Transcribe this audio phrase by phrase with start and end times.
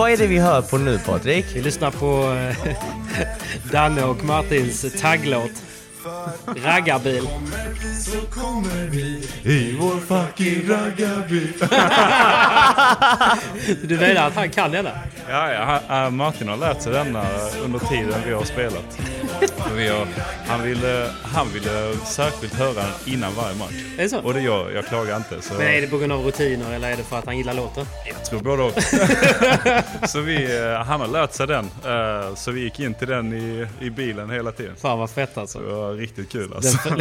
[0.00, 1.46] Vad är det vi hör på nu Patrik?
[1.54, 2.76] Vi lyssnar på eh,
[3.72, 5.50] Danne och Martins tagglåt.
[6.64, 7.28] Raggarbil.
[8.04, 9.28] så kommer vi.
[9.42, 11.52] I vår fucking raggarbil.
[13.82, 14.90] Du menar att han kan denna?
[15.28, 17.24] Ja, ja, han- äh, Martin har lärt sig denna
[17.64, 18.98] under tiden vi har spelat.
[19.76, 20.06] Vi har,
[20.46, 23.72] han, ville, han ville särskilt höra den innan varje match.
[23.98, 24.20] Är det så?
[24.20, 25.42] Och det gör jag klagar inte.
[25.42, 27.54] Så Men är det på grund av rutiner eller är det för att han gillar
[27.54, 27.86] låten?
[28.06, 28.72] jag tror både och.
[30.08, 31.70] så vi, han har lärt sig den.
[32.36, 34.76] Så vi gick in till den i, i bilen hela tiden.
[34.82, 35.58] Fan vad fett alltså.
[35.90, 36.78] Var riktigt kul alltså.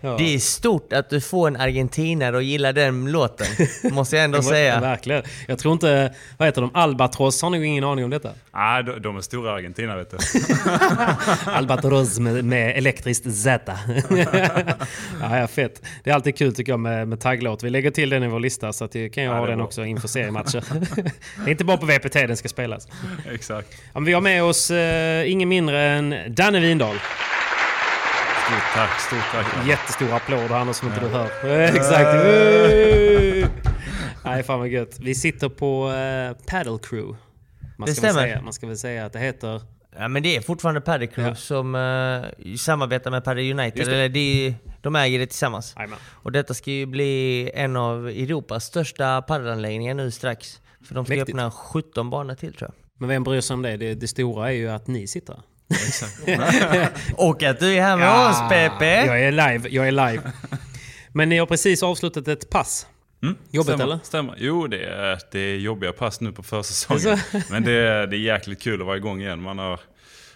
[0.00, 0.16] ja.
[0.18, 3.46] Det är stort att du får en argentinare och gillar den låten.
[3.82, 4.80] Måste jag ändå säga.
[4.80, 5.22] Verkligen.
[5.48, 6.14] Jag tror inte...
[6.38, 6.70] Vad heter de?
[6.74, 8.30] Albatross har nog ingen aning om detta.
[8.54, 10.16] Nej, de, de är stora i Argentina vet du.
[11.50, 13.72] Albatross med, med elektriskt Z.
[15.20, 15.82] ja, ja, fett.
[16.04, 17.62] Det är alltid kul tycker jag med, med tagglåt.
[17.62, 19.56] Vi lägger till den i vår lista så att det kan jag Ja, ha den
[19.58, 19.66] bra.
[19.66, 20.64] också inför seriematcher.
[21.36, 22.88] det är inte bara på VPT den ska spelas.
[23.32, 23.68] Exakt.
[23.72, 26.96] Ja, men vi har med oss eh, ingen mindre än Danne Windahl.
[28.46, 29.66] Stort tack, stort tack.
[29.68, 31.30] Jättestor applåd här som inte du hör.
[31.76, 32.08] Exakt.
[34.24, 34.98] Nej, fan vad gött.
[35.00, 37.16] Vi sitter på eh, Paddle Crew.
[37.78, 38.28] Man Det ska, väl stämmer.
[38.28, 39.62] säga, man ska väl säga att det heter...
[39.98, 41.34] Ja, men det är fortfarande Paddy Crew Ja.
[41.34, 42.24] som uh,
[42.56, 43.88] samarbetar med Paddy United.
[43.88, 45.72] Eller de, de äger det tillsammans.
[45.76, 45.98] Jajamän.
[46.12, 50.60] Och detta ska ju bli en av Europas största paddelanläggningar nu strax.
[50.88, 51.28] För de ska Mäktigt.
[51.38, 52.74] öppna 17 banor till tror jag.
[53.00, 53.76] Men vem bryr sig om det?
[53.76, 53.94] det?
[53.94, 55.40] Det stora är ju att ni sitter.
[57.16, 59.06] Och att du är här med oss Pepe!
[59.06, 60.22] Jag är live, jag är live.
[61.12, 62.86] Men ni har precis avslutat ett pass.
[63.50, 63.98] Jobbigt stämmer, eller?
[64.02, 64.34] Stämmer.
[64.38, 67.08] Jo, det är, det är jobbiga pass nu på försäsongen.
[67.10, 67.38] Alltså.
[67.52, 69.42] Men det är, det är jäkligt kul att vara igång igen.
[69.42, 69.80] Man har,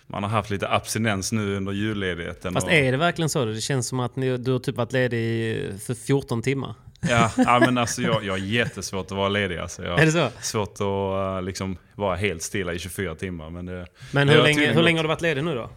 [0.06, 2.54] man har haft lite abstinens nu under julledigheten.
[2.54, 3.44] Fast och, är det verkligen så?
[3.44, 6.74] Det känns som att ni, du har typ varit ledig i- för 14 timmar.
[7.08, 9.58] Ja, ja, men alltså jag, jag har jättesvårt att vara ledig.
[9.58, 10.28] Alltså, jag Är det så?
[10.40, 13.50] Svårt att eh, liksom, vara helt stilla i 24 timmar.
[13.50, 15.70] Men, det, Men hur länge, hur länge har du varit ledig nu då?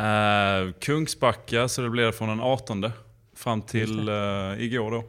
[0.00, 2.92] Eh, Kungsbacka, så det blir från den 18
[3.36, 5.04] fram till uh, igår då.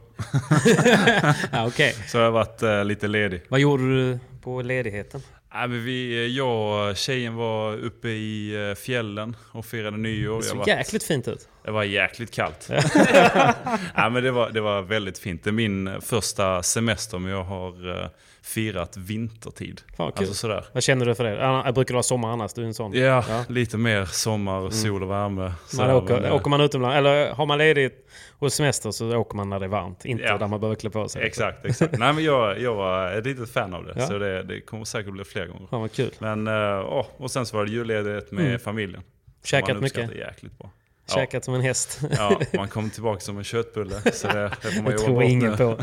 [1.52, 1.94] Ja, Okej.
[2.08, 3.42] Så jag har varit eh, lite ledig.
[3.48, 5.22] Vad gjorde du på ledigheten?
[5.54, 10.36] Men vi, jag och tjejen var uppe i fjällen och firade nyår.
[10.36, 11.48] Det såg jäkligt fint ut.
[11.64, 12.68] Det var jäkligt kallt.
[13.94, 15.44] Nej, men det, var, det var väldigt fint.
[15.44, 18.06] Det är min första semester men jag har eh,
[18.42, 19.80] firat vintertid.
[19.96, 20.18] Fan kul.
[20.18, 20.64] Alltså sådär.
[20.72, 21.30] Vad känner du för det?
[21.64, 22.92] Jag brukar vara sommar annars, du är en sån.
[22.92, 25.52] Ja, lite mer sommar, sol och värme.
[25.76, 28.08] Man åker, men, eh, åker man utomlands, eller har man ledigt
[28.38, 30.04] hos semester så åker man när det är varmt.
[30.04, 30.38] Inte Ja.
[30.38, 31.22] där man behöver klä på sig.
[31.26, 31.98] Exakt, exakt.
[31.98, 33.92] Nej, men jag, jag var ett litet fan av det.
[33.96, 34.06] Ja.
[34.06, 35.66] Så det, det kommer säkert bli fler gånger.
[35.66, 36.10] Fan vad kul.
[36.18, 38.58] Men, eh, åh, och sen så var det julledighet med Mm.
[38.58, 39.02] familjen.
[39.44, 40.16] Käkat mycket?
[40.16, 40.70] jäkligt bra.
[41.08, 41.14] Ja.
[41.14, 42.00] Käkat som en häst.
[42.10, 44.12] Ja, man kom tillbaka som en köttbulle.
[44.12, 45.56] Så det, det får man Det jobba tror bort ingen nu.
[45.56, 45.78] på.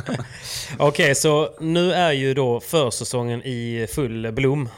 [0.87, 4.69] Okej, så nu är ju då försäsongen i full blom.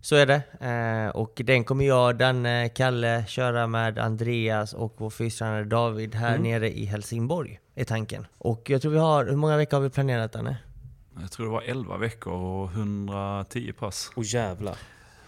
[0.00, 0.42] Så är det.
[0.60, 6.30] Eh, och den kommer jag, Danne, Kalle köra med Andreas och vår fystränare David här
[6.30, 6.42] Mm.
[6.42, 8.26] nere i Helsingborg, är tanken.
[8.38, 10.56] Och jag tror vi har, hur många veckor har vi planerat Danne?
[11.20, 14.10] Jag tror det var 11 veckor och 110 pass.
[14.14, 14.76] Åh jävlar.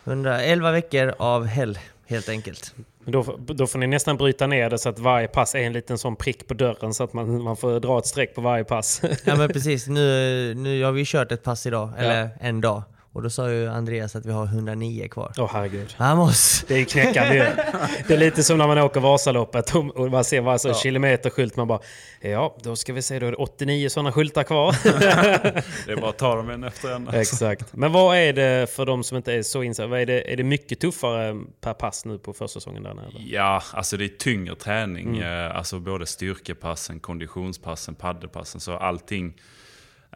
[0.05, 2.75] 111 veckor av hell, helt enkelt.
[3.05, 5.73] Men Då, då får ni nästan bryta ner det så att varje pass är en
[5.73, 8.65] liten sån prick på dörren så att man, man får dra ett streck på varje
[8.65, 9.03] pass.
[9.25, 12.83] Ja men precis, nu, nu har vi kört ett pass idag, eller en dag.
[13.15, 15.33] Och då sa ju Andreas att vi har 109 kvar.
[15.39, 15.95] Åh herregud.
[15.99, 16.75] Han måste...
[16.75, 17.45] Det är knäckande ju.
[18.09, 21.57] Det är lite som när man åker Vasaloppet och man ser varje sån kilometerskylt.
[21.57, 21.81] Man bara,
[22.21, 24.77] ja då ska vi se, då är det 89 sådana skyltar kvar.
[25.87, 27.09] Det är bara att ta dem en efter en.
[27.09, 27.73] Exakt.
[27.73, 30.01] Men vad är det för de som inte är så insatta?
[30.01, 33.07] Är det, är det mycket tuffare per pass nu på försäsongen där nere?
[33.27, 35.17] Ja, alltså det är tyngre träning.
[35.17, 35.47] Mm.
[35.51, 38.61] Eh, Alltså både styrkepassen, konditionspassen, paddelpassen.
[38.61, 39.35] Så allting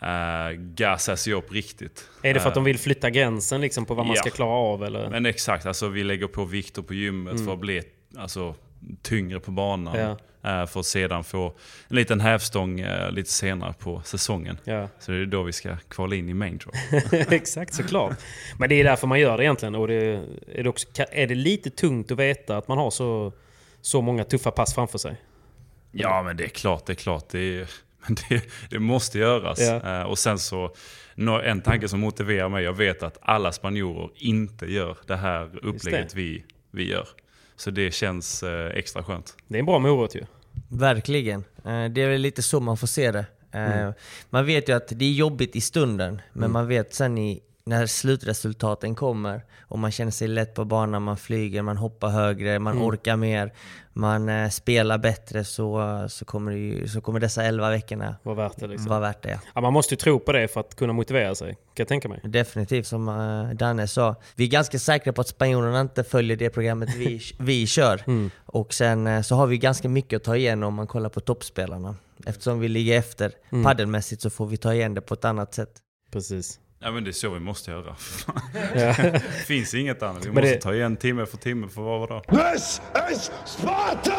[0.03, 2.09] uh, gasas ju upp riktigt.
[2.23, 4.21] Är det för att de Eh, vill flytta gränsen liksom på vad man ja.
[4.21, 4.85] ska klara av?
[4.85, 5.11] Eller?
[5.11, 7.83] Men exakt, alltså vi lägger på vikter på gymmet för att bli
[8.17, 8.55] alltså,
[9.03, 9.97] tyngre på banan.
[9.97, 10.17] Mm.
[10.43, 10.61] Ja.
[10.63, 11.47] eh, För att sedan få
[11.89, 14.59] en liten hävstång eh, lite senare på säsongen.
[14.65, 14.89] Ja.
[14.99, 16.79] Så det är då vi ska kvala in i main draw.
[17.37, 18.19] Exakt, såklart.
[18.59, 19.75] Men det är därför man gör det egentligen.
[19.75, 23.33] Och det, är, det också, är det lite tungt att veta att man har så,
[23.81, 25.17] så många tuffa pass framför sig?
[25.93, 27.29] Ja men det är klart, det är klart.
[27.31, 27.69] Det, är,
[28.29, 29.59] det, det måste göras.
[29.61, 30.01] Ja.
[30.01, 30.75] Eh, och sen så,
[31.45, 36.15] en tanke som motiverar mig, jag vet att alla spanjorer inte gör det här upplägget
[36.15, 37.09] vi, vi gör.
[37.57, 39.37] Så det känns eh, extra skönt.
[39.49, 40.23] Det är en bra morot ju.
[40.69, 41.45] Verkligen.
[41.65, 43.25] Eh, Det är väl lite så man får se det.
[43.53, 43.91] Eh,
[44.31, 47.87] Man vet ju att det är jobbigt i stunden, men man vet sen i, när
[47.87, 52.79] slutresultaten kommer och man känner sig lätt på banan, man flyger, man hoppar högre, man
[52.79, 53.53] orkar mer,
[53.93, 58.57] man eh, spelar bättre så, så, kommer ju, så kommer dessa 11 veckorna Var värt
[58.57, 58.89] det liksom.
[58.89, 59.41] vara värt det.
[59.55, 59.61] Ja.
[59.61, 61.55] Man måste ju tro på det för att kunna motivera sig.
[61.55, 62.21] Kan jag tänka mig.
[62.25, 64.15] Definitivt, som uh, Danne sa.
[64.35, 68.03] Vi är ganska säkra på att spanjorerna inte följer det programmet vi, vi kör.
[68.47, 71.21] Och sen eh, så har vi ganska mycket att ta igen om man kollar på
[71.21, 71.95] toppspelarna.
[72.27, 73.33] Eftersom vi ligger efter
[73.65, 75.71] paddelmässigt så får vi ta igen det på ett annat sätt.
[76.13, 76.61] Precis.
[76.81, 77.97] Ja men det är så vi måste göra.
[78.75, 78.93] Ja.
[79.47, 80.25] finns inget annat.
[80.25, 82.25] Vi Men måste det- ta igen timme för timme för var dag.
[82.55, 82.81] This
[83.13, 84.17] is Sparta!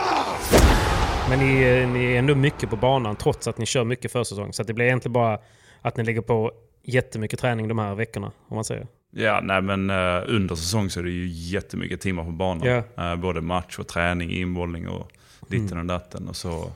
[1.29, 4.53] Men ni, ni är ändå mycket på banan trots att ni kör mycket försäsong.
[4.53, 5.39] Så att det blir egentligen bara
[5.81, 6.51] att ni lägger på
[6.83, 8.31] jättemycket träning de här veckorna.
[8.47, 8.87] Om man säger.
[9.11, 12.83] Ja, nej men eh, under säsong så är det ju jättemycket timmar på banan.
[12.97, 13.11] Ja.
[13.11, 15.11] Eh, både match och träning, inbollning och
[15.49, 16.27] ditten och datten.
[16.27, 16.71] Och så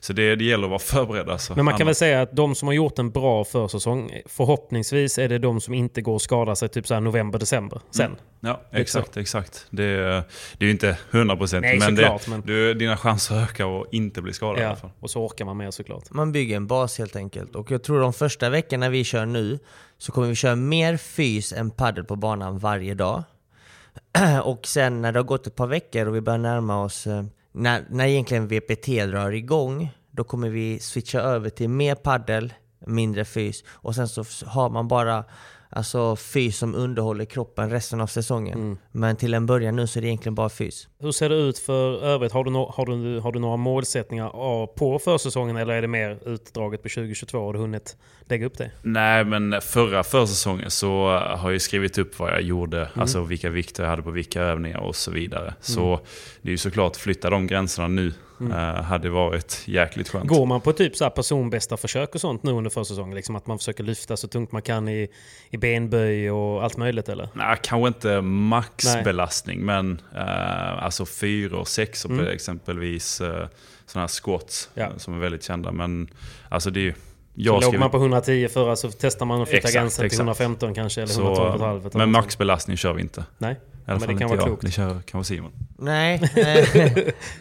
[0.00, 1.52] så det, det gäller att vara förberedd alltså.
[1.56, 5.28] Men man kan väl säga att de som har gjort en bra försäsong, förhoppningsvis är
[5.28, 8.16] det de som inte går och skadar sig typ så november, december sen.
[8.40, 9.66] Ja, Lite exakt, exakt.
[9.70, 10.22] Det, är-
[10.58, 13.92] det är ju inte 100% Nej, men, såklart, det, men- Du, dina chanser ökar att
[13.92, 14.90] inte bli skadad i alla Ja, fall.
[15.00, 16.10] och så orkar man mer såklart.
[16.10, 17.54] Man bygger en bas helt enkelt.
[17.56, 19.58] Och jag tror de första veckorna vi kör nu
[19.98, 23.22] så kommer vi köra mer fys än paddel på banan varje dag.
[24.44, 27.24] och sen när det har gått ett par veckor och vi börjar närma oss eh,
[27.56, 32.54] när, när egentligen VPT drar igång, då kommer vi switcha över till mer paddel,
[32.86, 33.64] mindre fys.
[33.68, 35.24] Och sen så har man bara
[35.70, 38.78] alltså, fys som underhåller kroppen resten av säsongen.
[38.92, 40.88] Men till en början nu så är det egentligen bara fys.
[40.98, 42.32] Hur ser det ut för övrigt?
[42.32, 46.28] Har du, no- har du, har du några målsättningar på försäsongen eller är det mer
[46.28, 47.38] utdraget på 2022?
[47.46, 47.96] Har du hunnit
[48.28, 48.70] lägga upp det?
[48.82, 52.78] Nej, men förra försäsongen så har jag skrivit upp vad jag gjorde.
[52.78, 52.90] Mm.
[53.00, 55.54] Alltså vilka vikter jag hade på vilka övningar och så vidare.
[55.60, 56.00] Så
[56.42, 60.24] det är ju såklart, att flytta de gränserna nu eh, hade varit jäkligt skönt.
[60.24, 60.36] Mm.
[60.36, 63.14] Går man på typ så här personbästa försök och sånt nu under försäsongen?
[63.14, 65.08] Liksom att man försöker lyfta så tungt man kan i,
[65.50, 67.28] i benböj och allt möjligt eller?
[67.34, 73.46] Nej, kanske inte maxbelastning, men eh, alltså fyra och sexor på exempelvis eh,
[73.86, 74.90] sådana här squats Mm.
[74.92, 74.98] Ja.
[74.98, 75.72] som är väldigt kända.
[75.72, 76.08] Men
[76.48, 76.94] alltså det är ju...
[77.36, 79.96] Så Jag låg skriver- man på 110 förra så testar man att flytta Exakt, gränsen
[80.02, 80.18] till exakt.
[80.20, 81.90] 115 kanske eller så, 112,5.
[81.98, 83.24] Men maxbelastning kör vi inte.
[83.38, 84.46] Nej, I alla men fall det kan inte vara jag.
[84.46, 84.62] klokt.
[84.62, 85.52] Det kör kanske Simon.
[85.78, 86.22] Nej,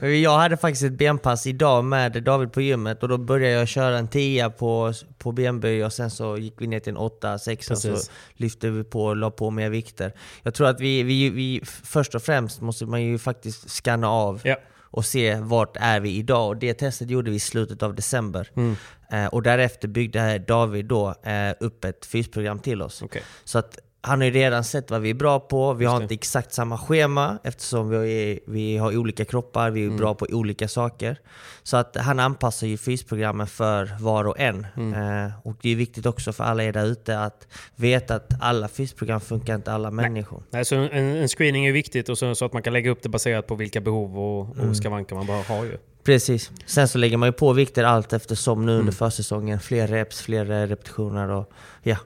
[0.01, 3.67] eh, jag hade faktiskt ett benpass idag med David på gymmet och då började jag
[3.67, 7.39] köra en 10 på, på benböj och sen så gick vi ner till en 8,
[7.39, 7.97] 6 och så
[8.33, 10.13] lyfte vi på och la på mer vikter.
[10.43, 14.41] Jag tror att vi, vi, vi först och främst måste man ju faktiskt scanna av
[14.43, 14.55] Ja.
[14.95, 16.47] Och se vart är vi idag.
[16.47, 18.51] Och det testet gjorde vi i slutet av december.
[18.55, 18.75] Mm.
[19.11, 23.01] Eh, och därefter byggde David då eh, upp ett fysprogram till oss.
[23.01, 23.21] Okej.
[23.43, 25.73] Så att han har ju redan sett vad vi är bra på.
[25.73, 29.85] Vi har inte exakt samma schema eftersom vi, är, vi har olika kroppar, vi är
[29.85, 29.97] Mm.
[29.97, 31.19] bra på olika saker.
[31.63, 34.67] Så att han anpassar ju fysprogrammen för var och en.
[34.77, 35.25] Mm.
[35.25, 38.67] Eh, och det är viktigt också för alla er där ute att veta att alla
[38.67, 40.43] fysprogram funkar inte alla människor.
[40.49, 43.01] Nej, så en, en screening är viktigt och så, så att man kan lägga upp
[43.03, 44.69] det baserat på vilka behov och, Mm.
[44.69, 45.77] och skavanker man bara har ju.
[46.03, 46.51] Precis.
[46.65, 48.79] Sen så lägger man ju på vikter allt eftersom nu Mm.
[48.79, 49.59] under försäsongen.
[49.59, 51.51] Fler reps, fler repetitioner och
[51.83, 51.97] ja.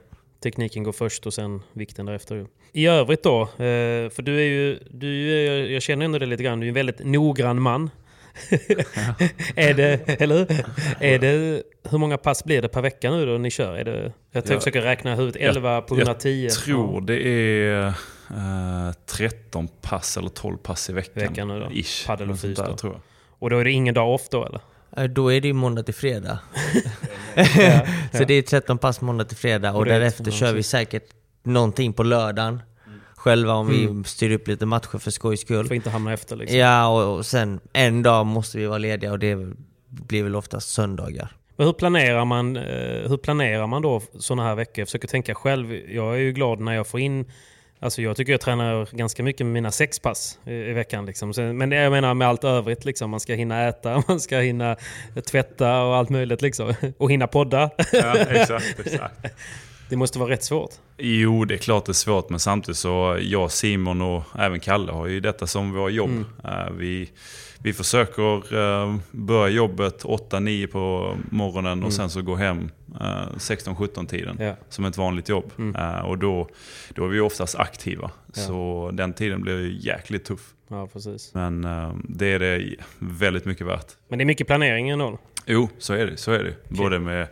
[0.42, 2.46] Tekniken går först och sen vikten därefter.
[2.72, 6.42] I övrigt då, eh, för du är ju, du är, jag känner ändå det lite
[6.42, 7.90] grann, du är en väldigt noggrann man.
[9.56, 10.64] är det, eller hur?
[11.00, 13.76] Är det, hur många pass blir det per vecka nu då ni kör?
[13.76, 14.58] Är det, jag Ja.
[14.58, 16.42] försöker räkna ut 11 på 110.
[16.44, 21.22] Jag tror det är eh, 13 pass eller 12 pass i veckan.
[21.22, 21.70] Veckan nu då?
[21.72, 22.06] Ish.
[22.06, 22.76] Paddel och fys där, då?
[22.76, 23.00] tror jag.
[23.38, 24.60] Och då är det ingen dag off då eller?
[24.96, 26.38] Eh, Då är det ju måndag till fredag.
[28.12, 31.04] så det är 13 pass måndag till fredag och, därefter kör vi säkert
[31.42, 32.62] någonting på lördagen.
[33.16, 34.02] Själva om Mm.
[34.02, 35.66] vi styr upp lite matcher för skojs skull.
[35.66, 36.58] Får inte hamna efter liksom.
[36.58, 39.36] Ja, och, och sen en dag måste vi vara lediga och det
[39.88, 41.36] blir väl oftast söndagar.
[41.56, 42.62] Men hur planerar man, eh,
[43.08, 44.78] hur planerar man då sådana här veckor?
[44.80, 45.72] Jag försöker tänka själv.
[45.74, 47.24] Jag är ju glad när jag får in
[47.82, 51.06] Alltså jag tycker jag tränar ganska mycket med mina sex pass i, i veckan.
[51.06, 51.32] Liksom.
[51.36, 52.84] Men jag menar med allt övrigt.
[52.84, 53.10] Liksom.
[53.10, 54.76] Man ska hinna äta, man ska hinna
[55.30, 56.42] tvätta och allt möjligt.
[56.42, 56.74] Liksom.
[56.98, 57.70] Och hinna podda.
[57.92, 59.14] Ja, exakt, exakt.
[59.88, 60.70] Det måste vara rätt svårt.
[60.98, 64.92] Jo, det är klart det är svårt, men samtidigt så jag, Simon och även Kalle
[64.92, 66.10] har ju detta som vår jobb.
[66.10, 66.26] Mm.
[66.44, 67.10] Eh, vi,
[67.62, 71.84] vi försöker uh, börja jobbet 8-9 på morgonen Mm.
[71.84, 74.36] och sen så gå hem uh, 16-17 tiden.
[74.40, 74.56] Ja.
[74.68, 75.52] Som ett vanligt jobb.
[75.58, 75.76] Mm.
[75.76, 76.48] Eh, och då,
[76.94, 78.10] då är vi oftast aktiva.
[78.34, 78.42] Ja.
[78.42, 80.54] Så den tiden blir ju jäkligt tuff.
[80.68, 81.34] Ja, precis.
[81.34, 83.86] Men eh, det är det väldigt mycket värt.
[84.08, 85.18] Men det är mycket planering ändå.
[85.46, 86.16] Jo, så är det.
[86.16, 86.54] Så är det.
[86.68, 87.26] Både med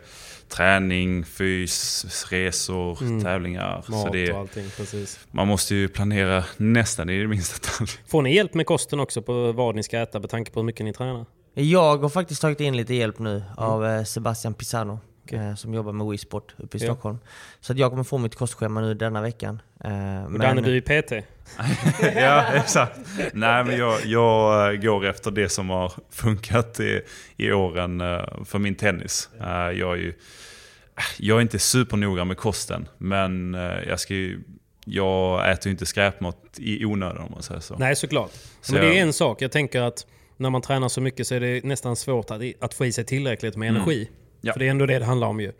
[0.49, 3.23] träning, fys, resor, Mm.
[3.23, 3.75] tävlingar.
[3.87, 4.65] Mat så det, och allting.
[4.77, 5.19] Precis.
[5.31, 7.89] man måste ju planera nästan i det minsta detalj.
[8.07, 10.65] Får ni hjälp med kosten också på vad ni ska äta med tanke på hur
[10.65, 11.25] mycket ni tränar?
[11.53, 14.99] Jag har faktiskt tagit in lite hjälp nu av eh, Sebastian Pisano.
[15.33, 16.85] Eh, Som jobbar med WeSport uppe i Ja.
[16.87, 17.17] Stockholm.
[17.61, 19.61] Så att jag kommer få mitt kostschema nu denna veckan.
[19.83, 21.25] Eh, Och Danne, du är PT.
[22.15, 22.99] ja, exakt.
[23.33, 27.01] Nej, men jag, jag eh, går efter det som har funkat i,
[27.37, 29.29] i åren eh, för min tennis.
[29.39, 30.13] Jag är ju
[31.17, 33.53] jag är inte supernoga med kosten, men
[33.87, 34.41] jag, ska ju,
[34.85, 37.75] jag äter ju inte skräpmat i onödan om man säger så.
[37.77, 38.31] Nej, såklart.
[38.61, 39.41] Så Men det är en sak.
[39.41, 40.05] Jag tänker att
[40.37, 43.05] när man tränar så mycket så är det nästan svårt att, att få i sig
[43.05, 43.81] tillräckligt med Mm.
[44.41, 44.53] Ja.
[44.53, 45.51] För det är ändå det det handlar om ju.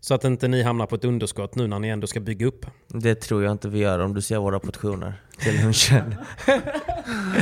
[0.00, 2.66] Så att inte ni hamnar på ett underskott nu när ni ändå ska bygga upp.
[2.88, 6.14] Det tror jag inte vi gör om du ser våra portioner till lunchen.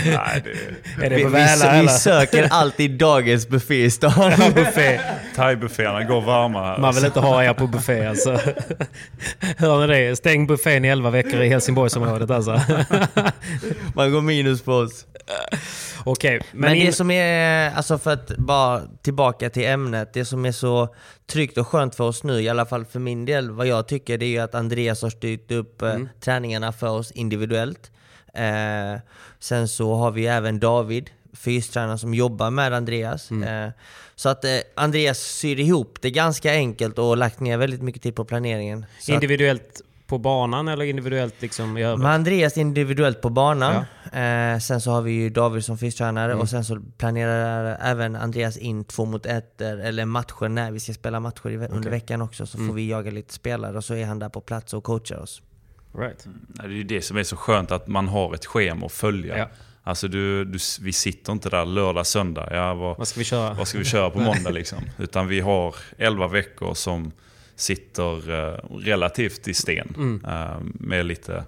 [0.04, 4.12] Nej, det, Är det vi, på vi, Väla vi söker alltid dagens buffé i stan.
[4.38, 5.00] Ja, buffé.
[5.36, 6.78] thaibufféerna går varma här.
[6.78, 8.40] Man vill inte ha er på buffé alltså.
[9.56, 10.16] Hör ni det?
[10.16, 12.52] Stäng buffén i 11 veckor i Helsingborgsområdet alltså.
[13.94, 15.06] Man går minus på oss.
[16.04, 16.86] Okej, Men, men, in...
[16.86, 20.94] det som är, alltså för att bara tillbaka till ämnet, det som är så
[21.32, 24.18] tryggt och skönt för oss nu, i alla fall för min del, vad jag tycker,
[24.18, 26.08] det är ju att Andreas har styrt upp eh, Mm.
[26.20, 27.90] träningarna för oss individuellt.
[28.34, 29.00] Eh,
[29.38, 33.30] sen så har vi även David, fystränaren som jobbar med Andreas.
[33.30, 33.64] Mm.
[33.64, 33.72] Eh,
[34.16, 38.14] så att eh, Andreas syr ihop det ganska enkelt och lagt ner väldigt mycket tid
[38.14, 38.86] på planeringen.
[39.00, 42.02] Så att, individuellt på banan eller individuellt liksom i övrigt?
[42.02, 43.84] med Andreas individuellt på banan.
[44.12, 46.40] Eh, sen så har vi ju David som fystränare Mm.
[46.42, 50.92] och sen så planerar även Andreas in två mot ett eller matcher när vi ska
[50.92, 52.46] spela matcher under veckan också.
[52.46, 52.68] Så Mm.
[52.68, 55.42] får vi jaga lite spelare och så är han där på plats och coachar oss.
[55.98, 56.26] Right.
[56.26, 58.92] Nej, Det är ju det som är så skönt, att man har ett schema att
[58.92, 59.38] följa.
[59.38, 59.48] Ja.
[59.82, 62.48] Alltså du, du, vi sitter inte där lördag, söndag.
[62.50, 63.54] Ja, vad, Vad ska vi köra?
[63.54, 64.78] vad ska vi köra på måndag liksom?
[64.98, 67.12] Utan vi har 11 veckor som
[67.56, 69.94] sitter eh, relativt i sten.
[69.96, 70.24] Mm.
[70.24, 71.44] eh, med lite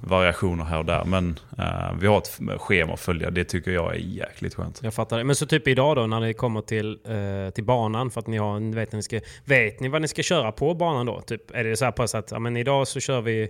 [0.00, 1.04] variationer här och där.
[1.04, 3.30] Men eh, vi har ett schema att följa.
[3.30, 4.80] Det tycker jag är jäkligt skönt.
[4.82, 5.24] Jag fattar det.
[5.24, 8.36] Men så typ idag då när ni kommer till, eh, till banan för att ni
[8.36, 11.20] har vet, ni ska, vet ni vad ni ska köra på banan då?
[11.20, 13.48] Typ, är det så här på så att ja, men idag så kör vi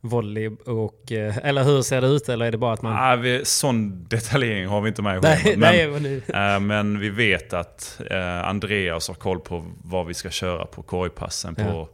[0.00, 1.12] volley och...
[1.12, 2.28] Eh, eller hur ser det ut?
[2.28, 2.96] Eller är det bara att man...
[2.98, 5.58] Ah, vi, sån detaljering har vi inte med i nej, schemat.
[5.58, 6.22] nej, Men, men nu-
[6.54, 10.82] eh, men vi vet att eh, Andreas har koll på vad vi ska köra på
[10.82, 11.86] korgpassen, på eh,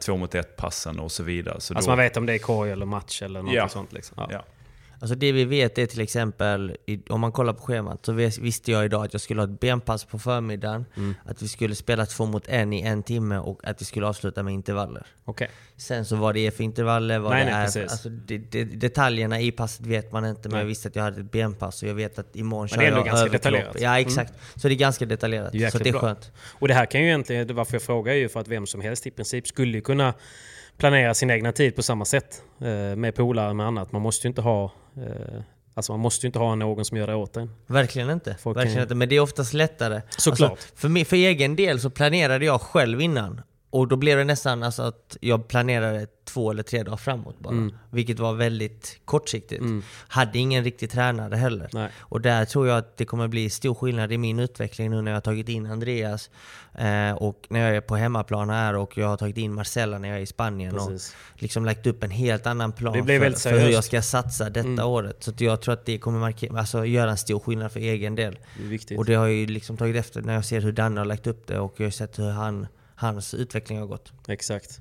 [0.00, 1.60] två mot ett passen och så vidare.
[1.60, 3.68] Så alltså då, man vet om det är korg eller match eller något Ja.
[3.68, 3.92] sånt.
[3.92, 4.14] Liksom.
[4.20, 4.28] Ja.
[4.32, 4.44] Ja.
[5.00, 6.76] Alltså det vi vet är till exempel,
[7.08, 9.60] om man kollar på schemat, så vis- visste jag idag att jag skulle ha ett
[9.60, 11.14] benpass på förmiddagen, Mm.
[11.24, 14.42] att vi skulle spela två mot en i en timme och att vi skulle avsluta
[14.42, 15.06] med intervaller.
[15.24, 15.48] Okej.
[15.76, 17.64] Sen så vad det är för intervaller, vad Nej, det nej, är.
[17.64, 17.90] precis.
[17.90, 20.60] Alltså, det, det, detaljerna i passet vet man inte, men Nej.
[20.60, 22.88] jag visste att jag hade ett benpass och jag vet att imorgon Men det är
[22.88, 23.76] ändå jag ganska detaljerat.
[23.76, 23.82] Mm.
[23.92, 24.32] Ja, exakt.
[24.56, 25.52] Så det är ganska detaljerat.
[25.52, 26.00] Det är så jäkligt det är bra.
[26.00, 26.32] skönt.
[26.58, 28.80] Och det här kan ju egentligen, varför jag frågar är ju för att vem som
[28.80, 30.14] helst i princip skulle kunna
[30.78, 32.42] planera sin egna tid på samma sätt.
[32.60, 33.92] Eh, med polare med annat.
[33.92, 34.72] Man måste ju inte ha...
[34.96, 35.40] Eh,
[35.74, 37.50] alltså man måste ju inte ha någon som gör det åt en.
[37.66, 38.36] Verkligen inte.
[38.40, 38.94] Folk Verkligen kan- inte.
[38.94, 40.02] Men det är oftast lättare.
[40.18, 40.50] Såklart.
[40.50, 43.40] Alltså, för, mig, för egen del så planerade jag själv innan.
[43.70, 47.54] Och då blev det nästan alltså att jag planerade två eller tre dagar framåt bara.
[47.54, 47.74] Mm.
[47.90, 49.60] Vilket var väldigt kortsiktigt.
[49.60, 49.82] Mm.
[50.08, 51.68] Hade ingen riktig tränare heller.
[51.72, 51.90] Nej.
[51.98, 55.10] Och där tror jag att det kommer bli stor skillnad i min utveckling nu när
[55.10, 56.30] jag har tagit in Andreas
[56.74, 60.08] eh, och när jag är på hemmaplan här och jag har tagit in Marcella när
[60.08, 60.74] jag är i Spanien.
[60.74, 61.16] Precis.
[61.34, 64.66] Och liksom lagt upp en helt annan plan för, för hur jag ska satsa detta
[64.66, 64.86] Mm.
[64.86, 65.22] året.
[65.22, 68.38] Så jag tror att det kommer markera, alltså, göra en stor skillnad för egen del.
[68.88, 68.96] Det.
[68.96, 71.26] Och det har jag ju liksom tagit efter när jag ser hur Danne har lagt
[71.26, 74.12] upp det och jag har sett hur han, hans utveckling har gått.
[74.28, 74.80] Exakt.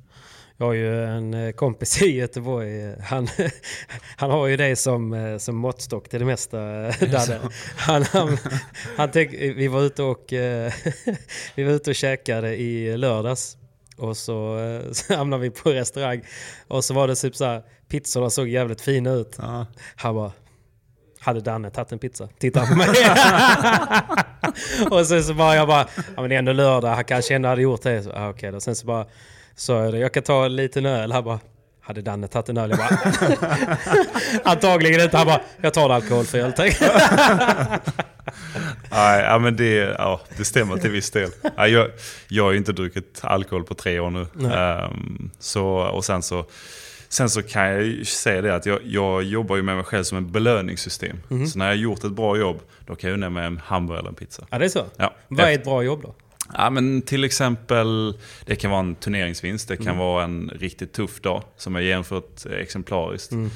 [0.58, 3.02] Jag har ju en eh, kompis i Göteborg.
[3.02, 3.28] Han,
[4.18, 6.58] han har ju det som, eh, som måttstock till det mesta.
[7.12, 7.40] Dadde.
[7.78, 8.38] Han, han,
[8.98, 10.74] han tänk, vi var ute och eh,
[11.56, 13.58] vi var ute och käkade i lördags.
[13.98, 14.60] Och så,
[14.92, 16.22] så hamnade vi på restaurang.
[16.68, 19.36] Och så var det typ så här, pizzorna såg jävligt fina ut.
[19.38, 19.66] Ja.
[19.96, 20.32] Han bara,
[21.26, 22.30] hade Danne tagit en pizza?
[22.38, 22.88] Titta på mig.
[24.92, 27.50] och sen så bara, jag bara, ja men det är ändå lördag, han kanske ändå
[27.50, 28.04] hade gjort det.
[28.04, 28.60] Så, ah, då.
[28.60, 29.06] Sen så bara,
[29.56, 31.12] sa jag det, jag kan ta en liten öl.
[31.12, 31.40] Han bara,
[31.82, 32.70] hade Danne tagit en öl?
[32.70, 33.00] Jag bara,
[34.44, 35.18] antagligen inte.
[35.18, 36.42] Han bara, jag tar en alkoholfri.
[38.92, 41.30] Nej, ja, men det, ja, det stämmer till viss del.
[41.58, 41.90] Ja, jag,
[42.28, 44.28] jag har ju inte druckit alkohol på tre år nu.
[44.54, 46.46] Ehm, så, och sen så,
[47.16, 50.04] sen så kan jag ju säga det att jag, jag jobbar ju med mig själv
[50.04, 51.18] som ett belöningssystem.
[51.28, 51.48] Mhm.
[51.48, 54.00] Så när jag har gjort ett bra jobb, då kan jag unna mig en hamburgare
[54.00, 54.46] eller en pizza.
[54.50, 54.86] Ja det är så?
[54.98, 55.14] Ja.
[55.28, 56.16] Vad är ett bra jobb då?
[56.54, 59.98] Ja, men till exempel, det kan vara en turneringsvinst, det kan Mm.
[59.98, 63.32] vara en riktigt tuff dag som jag jämfört exemplariskt.
[63.32, 63.52] Mm.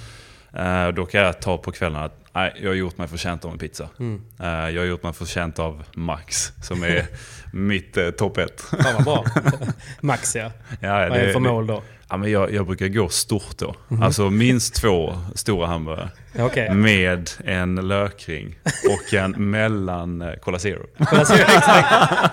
[0.54, 3.51] Eh, då kan jag ta på kvällen att nej, jag har gjort mig förtjänt av
[3.51, 3.89] en pizza.
[4.00, 4.22] Mm.
[4.39, 7.06] Eh, jag har gjort mig förtjänt av Max, som är
[7.54, 8.62] mitt eh, topp ett.
[8.62, 9.25] Fan vad bra.
[10.01, 10.51] Max ja.
[10.82, 11.84] Ja, Vad är det för mål då?
[12.10, 13.75] Ja, men jag, jag brukar gå stort då.
[13.88, 14.04] Mhm.
[14.04, 16.10] Alltså minst två stora hamburgare.
[16.39, 16.74] Okej.
[16.74, 18.56] Med en lökring
[18.89, 20.86] och en mellan eh, Cola Zero.
[21.06, 21.88] Kolla, så- exakt.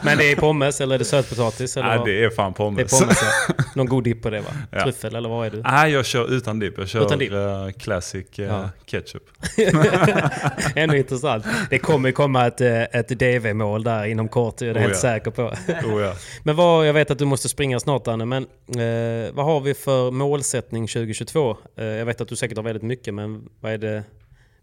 [0.04, 1.76] Men det är pommes eller är det sötpotatis?
[1.76, 2.06] Eller Nej, vad?
[2.06, 2.90] det är fan pommes.
[2.90, 3.18] Det är pommes
[3.48, 3.54] ja.
[3.74, 4.46] Någon god dipp på det va?
[4.70, 4.82] Ja.
[4.82, 5.62] Tryffel eller vad är du?
[5.62, 6.74] Nej, jag kör utan dipp.
[6.78, 7.32] Jag kör Utan dipp?
[7.32, 8.70] eh, classic eh, Ja.
[8.86, 9.22] ketchup.
[10.74, 11.44] Ändå intressant.
[11.70, 15.00] Det kommer komma ett, ett DV-mål där inom kort, det är jag Oh, helt ja.
[15.00, 15.42] säker på.
[15.42, 16.12] Oh.
[16.42, 19.65] Men vad, jag vet att du måste springa snart Danne, men eh, vad har vi
[19.74, 21.56] för målsättning 2022?
[21.76, 24.04] Eh, jag vet att du säkert har väldigt mycket, men vad är det,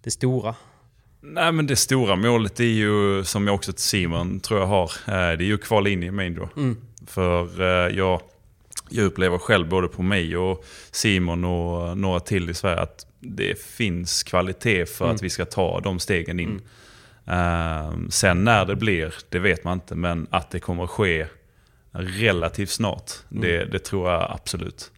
[0.03, 0.55] det stora?
[1.21, 4.83] Nej, men det stora målet är ju, som jag också till Simon tror jag har,
[5.07, 6.39] eh, det är ju kvala in i main.
[6.57, 6.77] Mm.
[7.07, 8.21] För eh, jag,
[8.89, 13.61] jag upplever själv både på mig och Simon och några till i Sverige att det
[13.61, 15.15] finns kvalitet för Mm.
[15.15, 16.61] att vi ska ta de stegen in.
[17.27, 21.25] Eh, sen när det blir, det vet man inte, men att det kommer att ske
[21.91, 23.69] relativt snart, det, Mm.
[23.71, 24.91] det tror jag absolut.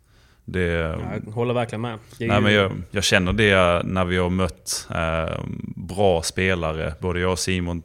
[0.45, 1.93] Det, Jag håller verkligen med.
[1.93, 5.39] Är Nej, ju- men jag, jag känner det när vi har mött eh,
[5.75, 7.83] bra spelare, både jag och Simon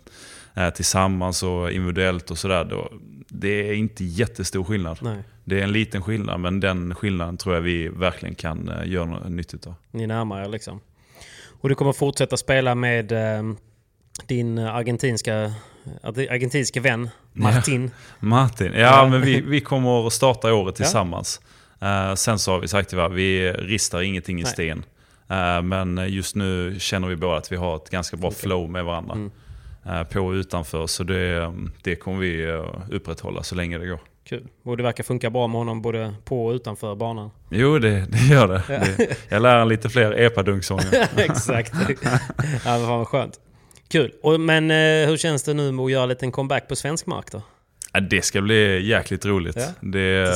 [0.54, 2.88] eh, tillsammans och individuellt och sådär.
[3.28, 4.98] Det är inte jättestor skillnad.
[5.02, 5.18] Nej.
[5.44, 9.04] Det är en liten skillnad, men den skillnaden tror jag vi verkligen kan eh, göra
[9.04, 9.74] något nyttigt av.
[9.90, 10.80] Ni närmar er liksom.
[11.60, 13.42] Och du kommer fortsätta spela med eh,
[14.26, 15.52] din argentinska,
[16.02, 17.90] argentinska vän Martin.
[18.18, 20.86] Martin, ja, men vi, vi kommer att starta året Ja.
[21.80, 24.52] Eh, sen så har vi sagt att vi ristar ingenting i Nej.
[24.52, 24.84] sten.
[25.28, 28.38] Eh, men just nu känner vi båda att vi har ett ganska bra Okej.
[28.40, 29.14] flow med varandra.
[29.14, 29.30] Mm.
[29.86, 32.46] eh, På och utanför, så det, det kommer vi
[32.90, 34.00] upprätthålla så länge det går.
[34.24, 34.46] Kul.
[34.64, 37.30] Och det verkar funka bra med honom både på och utanför banan.
[37.50, 38.62] Jo, det, det gör det.
[38.68, 39.16] det.
[39.28, 41.08] Jag lär lite fler epadunksånger.
[41.16, 41.72] Exakt.
[42.64, 43.40] ja, vad skönt.
[43.88, 44.12] Kul.
[44.22, 44.70] Och, men
[45.08, 47.42] hur känns det nu med att göra en liten comeback på svensk mark då?
[47.92, 49.56] Ja, Det ska bli jäkligt roligt.
[49.56, 50.26] Ja, Det,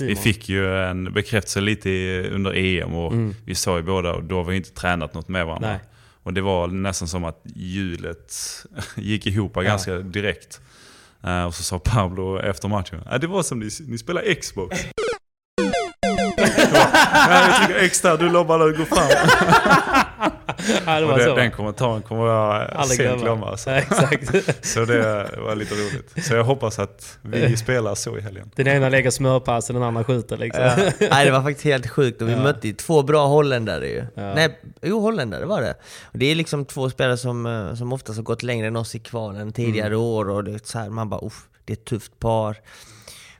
[0.00, 1.90] vi fick ju en bekräftelse lite
[2.32, 3.34] under EM och Mm.
[3.44, 5.68] vi sa ju båda, och då har vi inte tränat något med varandra.
[5.68, 5.78] Nej.
[6.22, 8.34] Och det var nästan som att hjulet
[8.96, 10.60] gick ihop ganska direkt.
[11.24, 14.78] Eh, och så sa Pablo efter matchen, "Ja, det var som ni, ni spelar Xbox.
[17.12, 19.08] Ja, jag trycker där, du lobbar och går fram.
[20.86, 21.34] Ja, det och var den, så.
[21.36, 23.22] den kommentaren kommer jag Aldrig sent glömma.
[23.22, 23.50] glömma.
[23.50, 23.70] alltså.
[23.70, 24.66] Ja, exakt.
[24.66, 26.26] Så det var lite roligt.
[26.26, 28.50] Så jag hoppas att vi spelar så i helgen.
[28.56, 30.62] Den ena lägger smörpass och den andra skjuter liksom.
[30.64, 30.76] Ja.
[31.10, 32.38] Nej det var faktiskt helt sjukt och vi Ja.
[32.42, 34.04] mötte ju två bra holländare ju.
[34.14, 34.34] Ja.
[34.34, 35.74] Nej, jo holländare var det.
[36.04, 38.94] Och det är liksom två spelare som, eh, som oftast har gått längre än oss
[38.94, 40.00] i kvalen tidigare Mm.
[40.00, 42.56] år och det är så här, man bara uff, det är ett tufft par.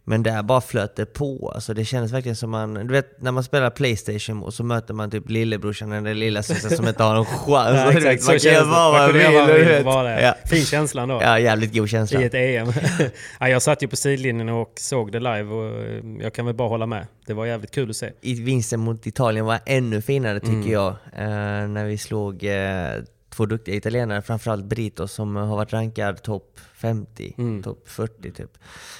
[0.09, 1.53] Men där bara flöt det på.
[1.55, 4.95] Alltså det kändes verkligen som man, du vet när man spelar Playstation och så möter
[4.95, 7.47] man typ lillebrorsan eller lillasyster som inte har någon chans.
[7.95, 8.65] Ja, exakt, man kan göra
[9.47, 9.83] det.
[9.85, 10.23] vad Man vill.
[10.25, 10.35] Ja.
[10.47, 11.21] Fin känsla ändå.
[11.23, 12.21] ja, jävligt god känsla.
[12.23, 12.73] I ett EM.
[13.41, 16.55] ja, jag satt ju på sidlinjen och såg det live och eh, jag kan väl
[16.55, 17.07] bara hålla med.
[17.27, 18.11] Det var jävligt kul att se.
[18.21, 20.71] i vinsten mot Italien var ännu finare tycker Mm.
[20.73, 20.89] jag.
[21.17, 22.53] Eh, när vi slog eh,
[23.31, 27.63] två duktiga italienare, framförallt Brito som har varit rankad topp 50, Mm.
[27.63, 28.59] topp 40 typ.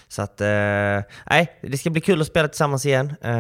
[0.09, 0.47] Så att, eh,
[1.31, 3.15] nej, det ska bli kul att spela tillsammans igen.
[3.21, 3.33] Eh,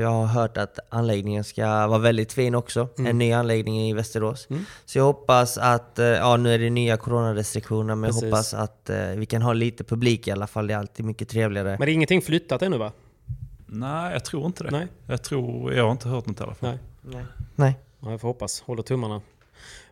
[0.00, 2.88] jag har hört att anläggningen ska vara väldigt fin också.
[2.98, 3.10] Mm.
[3.10, 4.48] En ny anläggning i Västerås.
[4.84, 8.22] Så jag hoppas att, eh, ja nu är det nya coronarestriktioner, men Precis.
[8.22, 10.66] jag hoppas att eh, vi kan ha lite publik i alla fall.
[10.66, 11.68] Det är alltid mycket trevligare.
[11.78, 12.92] Men det är ingenting flyttat ännu va?
[13.66, 14.70] Nej, jag tror inte det.
[14.70, 14.86] Nej.
[15.06, 16.68] Jag, tror, jag har inte hört något i alla fall.
[16.70, 16.78] Nej.
[17.02, 17.24] Nej.
[17.54, 17.78] Nej.
[18.00, 18.60] Ja, jag får hoppas.
[18.60, 19.20] Håller tummarna.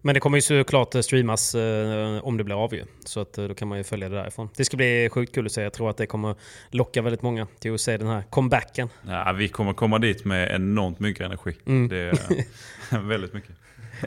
[0.05, 2.85] Men det kommer ju såklart eh, streamas eh, om det blir av ju.
[3.05, 4.49] Så att, eh, då kan man ju följa det därifrån.
[4.57, 5.63] Det ska bli sjukt kul att se.
[5.63, 6.35] Jag tror att det kommer
[6.71, 8.89] locka väldigt många till att se den här comebacken.
[9.09, 11.57] Ja, vi kommer komma dit med enormt mycket energi.
[11.67, 11.89] Mm.
[11.89, 13.51] Det är väldigt mycket.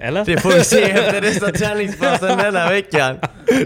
[0.01, 0.25] Eller?
[0.25, 3.17] Det får vi se efter nästa träningspassen denna veckan.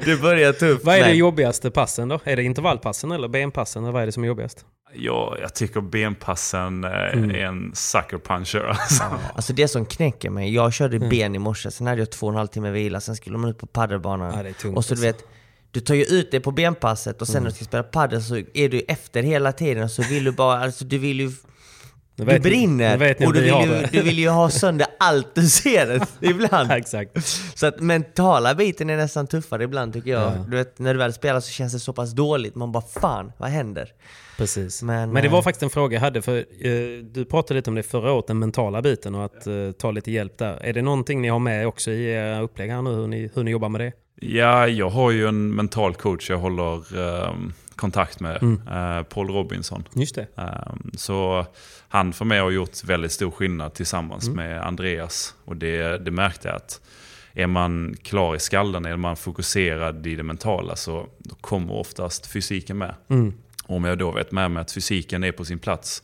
[0.06, 0.86] Det börjar tufft.
[0.86, 2.20] Vad är det jobbigaste passen då?
[2.24, 3.84] Är det intervallpassen eller benpassen?
[3.84, 4.65] Eller vad är det som är jobbigast?
[4.94, 7.30] Ja, jag tycker benpassen eh, Mm.
[7.32, 8.63] är en sucker puncher.
[8.70, 9.04] Alltså.
[9.36, 12.32] Alltså det som knäcker mig, jag körde ben i morse, sen hade jag två och
[12.34, 14.34] en halv timme vila, sen skulle man ut på padelbanan.
[14.38, 15.24] Ja, det är tungt och så du alltså.
[15.24, 15.28] vet,
[15.72, 17.44] du tar ju ut det på benpasset och sen Mm.
[17.44, 20.32] när du ska spela padel så är du efter hela tiden och så vill du
[20.32, 21.32] bara, alltså du vill ju...
[22.25, 22.91] Du vet brinner!
[22.91, 26.01] nu vet ni och du vill, ju, du vill ju ha sönder allt du ser
[26.21, 26.71] ibland.
[26.71, 27.12] Ja, exakt.
[27.55, 30.21] Så att mentala biten är nästan tuffare ibland tycker jag.
[30.21, 30.45] Ja.
[30.47, 33.31] Du vet, när du väl spelar så känns det så pass dåligt, man bara fan,
[33.38, 33.89] vad händer?
[34.38, 34.84] Precis.
[34.84, 36.21] Men, Men, det var eh, faktiskt en fråga jag hade.
[36.21, 39.71] För, eh, du pratade lite om det förra året, den mentala biten och att eh,
[39.77, 40.65] ta lite hjälp där.
[40.65, 43.43] Är det någonting ni har med också i era upplägg här nu, hur ni, hur
[43.43, 43.93] ni jobbar med det?
[44.15, 48.44] Ja, jag har ju en mental coach jag håller ehm, kontakt med.
[48.44, 48.62] Mm.
[48.67, 49.84] eh, Paul Robinson.
[49.94, 50.28] Just det.
[50.38, 51.46] Ehm, så
[51.88, 54.36] han för mig har gjort väldigt stor skillnad tillsammans Mm.
[54.36, 55.36] med Andreas.
[55.46, 56.82] Och det, det märkte jag att
[57.34, 61.08] är man klar i skallen, är man fokuserad i det mentala så
[61.41, 62.96] kommer oftast fysiken med.
[63.10, 63.34] Mm.
[63.65, 66.04] Om jag då vet med mig att fysiken är på sin plats,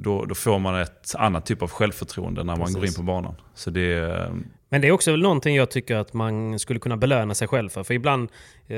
[0.00, 2.96] då, då får man ett annat typ av självförtroende när man går in Precis.
[2.96, 3.34] på banan.
[3.54, 4.30] Så det,
[4.68, 7.82] Men det är också någonting jag tycker att man skulle kunna belöna sig själv för.
[7.82, 8.22] För ibland,
[8.66, 8.76] eh,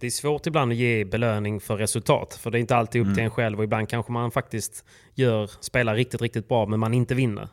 [0.00, 2.38] det är svårt ibland att ge belöning för resultat.
[2.42, 3.14] För det är inte alltid upp Mm.
[3.14, 6.94] till en själv och ibland kanske man faktiskt gör, spelar riktigt, riktigt bra men man
[6.94, 7.48] inte vinner.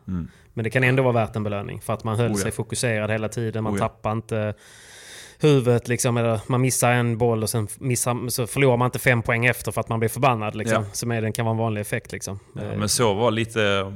[0.54, 2.36] Men det kan ändå vara värt en belöning för att man höll Mm.
[2.36, 2.44] Oh ja.
[2.44, 3.64] sig fokuserad hela tiden.
[3.64, 3.88] Man Oh ja.
[3.88, 4.54] tappar inte
[5.40, 9.22] huvudet liksom, eller man missar en boll och sen missar, så förlorar man inte fem
[9.22, 10.56] poäng efter för att man blir förbannad.
[10.56, 10.90] Liksom, Ja.
[10.94, 12.12] Som är, den kan vara en vanlig effekt.
[12.12, 12.40] Liksom.
[12.54, 13.94] Ja, Eh, men så var, lite,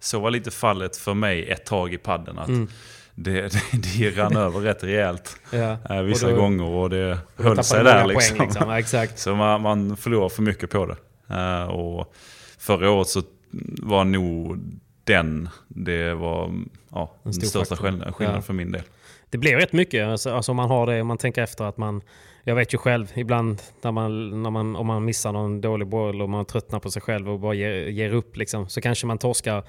[0.00, 2.38] så var lite fallet för mig ett tag i padden.
[2.38, 2.68] Att Mm.
[3.14, 3.40] det,
[3.72, 5.76] det, det rann över rätt rejält Ja.
[5.90, 8.06] eh, vissa Och då- gånger och det och höll sig där.
[8.06, 8.36] Liksom.
[8.36, 8.68] Poäng, liksom.
[8.70, 9.18] Ja, exakt.
[9.18, 10.96] Så man, man förlorar för mycket på det.
[11.34, 12.14] Eh, och
[12.58, 13.22] förra året så
[13.82, 14.58] var nog
[15.04, 16.52] den, det var
[16.90, 18.12] ja, En den största faktor.
[18.12, 18.42] skillnaden Ja.
[18.42, 18.82] för min del.
[19.30, 20.06] Det blir rätt mycket.
[20.06, 22.02] Alltså, alltså om man har det, om man tänker efter att man...
[22.44, 26.22] Jag vet ju själv ibland när man, när man, om man missar någon dålig boll
[26.22, 29.18] och man tröttnar på sig själv och bara ger, ger upp liksom, så kanske man
[29.18, 29.64] torskar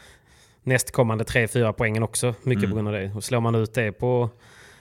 [0.64, 2.34] nästkommande 3-4 poängen också.
[2.44, 3.12] Mycket på grund av det.
[3.16, 4.30] Och slår man ut det på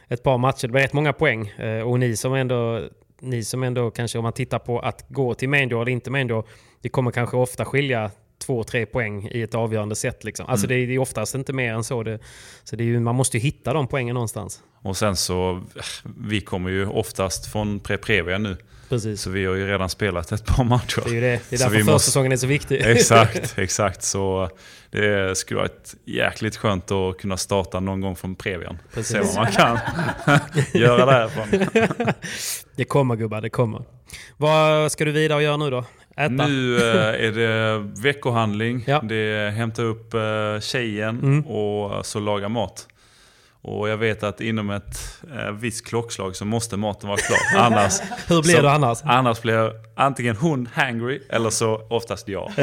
[0.08, 1.48] ett par matcher, det blir rätt många poäng.
[1.48, 2.88] Eh, och ni som ändå,
[3.20, 6.48] ni som ändå kanske om man tittar på att gå till draw eller inte draw,
[6.80, 8.10] det kommer kanske ofta skilja
[8.40, 10.24] två, tre poäng i ett avgörande sätt.
[10.24, 10.46] Liksom.
[10.46, 12.02] Alltså det, är, det är oftast inte mer än så.
[12.02, 12.18] Det,
[12.64, 14.62] så det är ju, man måste ju hitta de poängen någonstans.
[14.82, 15.62] Och sen så,
[16.18, 18.56] vi kommer ju oftast från Pre-Previa nu.
[18.88, 19.20] Precis.
[19.22, 21.02] Så vi har ju redan spelat ett par matcher.
[21.04, 21.40] Det är ju det.
[21.50, 22.80] Det är därför måste- försäsongen är så viktig.
[22.84, 24.02] Exakt, exakt.
[24.02, 24.50] Så
[24.90, 28.78] det skulle vara ett jäkligt skönt att kunna starta någon gång från Previan.
[28.94, 29.12] Precis.
[29.12, 29.78] Se vad man kan
[30.80, 31.66] göra därifrån.
[32.76, 33.82] det kommer gubbar, det kommer.
[34.36, 35.84] Vad ska du vidare och göra nu då?
[36.20, 36.46] Äta?
[36.46, 39.00] Nu eh, är det veckohandling, Ja.
[39.04, 40.20] det är hämta upp eh,
[40.60, 41.46] tjejen Mm.
[41.46, 42.86] och så laga mat.
[43.62, 47.38] Och jag vet att inom ett eh, visst klockslag så måste maten vara klar.
[47.64, 48.98] Annars, Hur blir så, det annars?
[49.04, 52.50] Annars blir antingen hon hangry eller så oftast jag.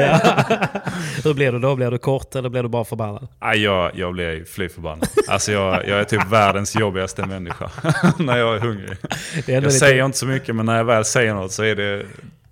[1.24, 1.76] Hur blir du då?
[1.76, 3.28] Blir du kort eller blir du bara förbannad?
[3.42, 5.08] Nej, jag, jag blir fly förbannad.
[5.28, 7.70] Alltså jag, jag är typ världens jobbigaste människa
[8.18, 8.96] när jag är hungrig.
[9.46, 12.06] Jag lite- säger inte så mycket men när jag väl säger något så är det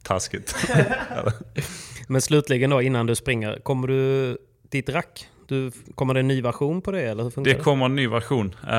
[0.07, 0.55] taskigt.
[2.09, 4.39] Men slutligen då innan du springer, kommer du
[4.69, 5.29] ditt rack?
[5.49, 7.55] Du, kommer det en ny version på det eller hur Det det?
[7.63, 8.55] kommer en ny version.
[8.69, 8.77] Eh,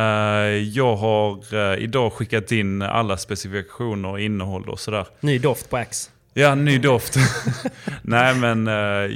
[0.77, 5.07] Jag har eh, idag skickat in alla specifikationer och innehåll och sådär.
[5.19, 6.09] Ny doft på Axe?
[6.33, 7.15] Ja, ny doft.
[8.01, 8.73] Nej men eh,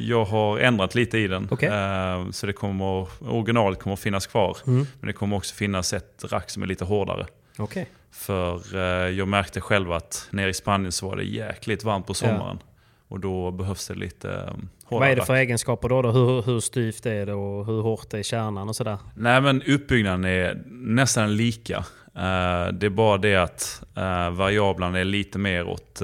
[0.09, 1.49] jag har ändrat lite i den.
[1.61, 4.57] Eh, Så det kommer, originalet kommer finnas kvar.
[4.67, 4.87] Mm.
[4.99, 7.25] Men det kommer också finnas ett rack som är lite hårdare.
[7.57, 7.85] Okej.
[8.11, 12.13] För eh, jag märkte själv att nere i Spanien så var det jäkligt varmt på
[12.13, 12.59] sommaren.
[13.07, 16.01] Och då behövs det lite um, Vad är det för egenskaper då?
[16.01, 16.11] då?
[16.11, 18.97] Hur, hur styvt är det och hur hårt är kärnan och sådär?
[19.15, 21.77] Nej men uppbyggnaden är nästan lika.
[22.15, 23.83] Eh, det är bara det att
[24.31, 26.01] variablerna är lite mer åt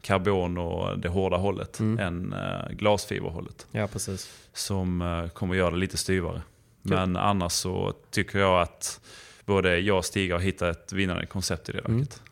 [0.00, 1.98] karbon och det hårda hållet Mm.
[1.98, 2.34] än
[2.76, 3.66] glasfiberhållet.
[3.70, 4.32] Ja, precis.
[4.52, 6.42] Som kommer göra det lite styvare.
[6.82, 9.00] Men annars så tycker jag att
[9.46, 11.98] både jag och Stig har hittat ett vinnande koncept i det Mm.
[11.98, 12.22] verket.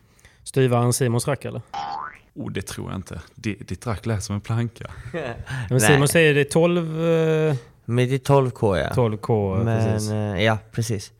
[0.43, 1.61] Styvaren Simons rack eller?
[2.33, 3.21] Oh, det tror jag inte.
[3.35, 4.91] Di- Ditt rack lät som en planka.
[5.13, 5.23] Men
[5.69, 5.79] Nej.
[5.79, 8.89] Simon säger det är 12, eh, Men det är 12K ja.
[8.95, 9.63] 12K.
[9.65, 10.09] precis.
[10.09, 11.11] Men, eh, ja, precis.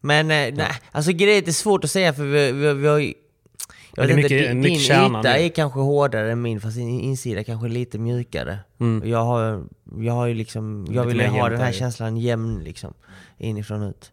[0.00, 2.86] Men eh, nej, alltså grejen är det är svårt att säga för vi, vi, vi
[2.88, 3.14] har ju...
[3.96, 5.44] Ja, Jag vet inte, din, din yta i.
[5.44, 8.58] är kanske hårdare än min fast din insida kanske är lite mjukare.
[8.80, 9.08] Mm.
[9.10, 9.64] Jag har,
[9.98, 12.94] jag har ju liksom, jag Lite vill ha den är här känslan jämn liksom.
[13.38, 14.12] Inifrån och ut.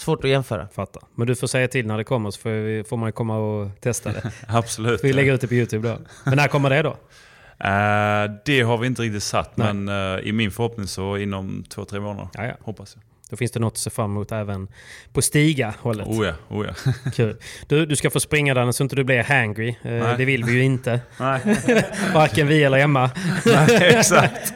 [0.00, 0.68] Svårt att jämföra.
[0.68, 1.02] Fattar.
[1.14, 3.80] Men du får säga till när det kommer så får, vi, får man komma och
[3.80, 4.32] testa det.
[4.48, 5.04] Absolut.
[5.04, 5.98] Vi lägger ut det på YouTube då.
[6.24, 6.90] Men när kommer det då?
[7.64, 9.74] Eh, det har vi inte riktigt satt, Nej.
[9.74, 12.28] men eh, i min förhoppning så inom två, tre månader.
[12.34, 12.54] Ja, ja.
[12.60, 13.09] Hoppas jag.
[13.30, 14.68] Då finns det något att se fram emot även
[15.12, 16.06] på Stiga-hållet.
[16.06, 16.92] Oh ja, oh ja.
[17.14, 17.36] Kul.
[17.66, 19.68] Du, du ska få springa där så inte du blir hangry.
[19.68, 20.14] Eh, Nej.
[20.18, 21.00] det vill vi ju inte.
[21.20, 21.40] Nej.
[22.14, 23.10] Varken vi eller Emma.
[23.46, 24.52] Nej, exakt.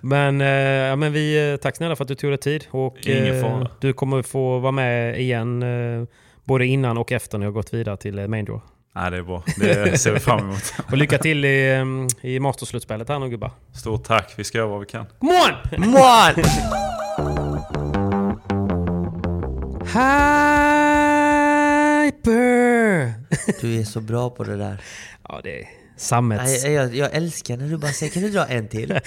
[0.00, 2.66] Men, eh, ja, men vi, eh, tack snälla för att du tog dig tid.
[2.70, 3.68] Och, Ingen fara.
[3.80, 5.64] du kommer få vara med igen
[6.44, 8.62] både innan och efter när jag gått vidare till Main Draw.
[8.94, 9.42] Nej, det är bra.
[9.56, 10.74] Det ser vi fram emot.
[10.90, 11.84] Och lycka till i,
[12.20, 13.50] i Masterslutspelet här nu gubbar.
[13.74, 14.34] Stort tack.
[14.36, 15.06] Vi ska göra vad vi kan.
[15.18, 15.90] Come on!
[15.90, 17.51] Mål!
[22.12, 23.12] Hyper!
[23.60, 24.80] Du är så bra på det där.
[25.28, 26.62] Ja, det är sammets...
[26.64, 28.92] Nej, jag, jag älskar när du bara säger kan du dra en till?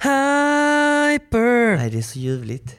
[0.00, 1.76] Hyper!
[1.76, 2.78] Nej, det är så ljuvligt.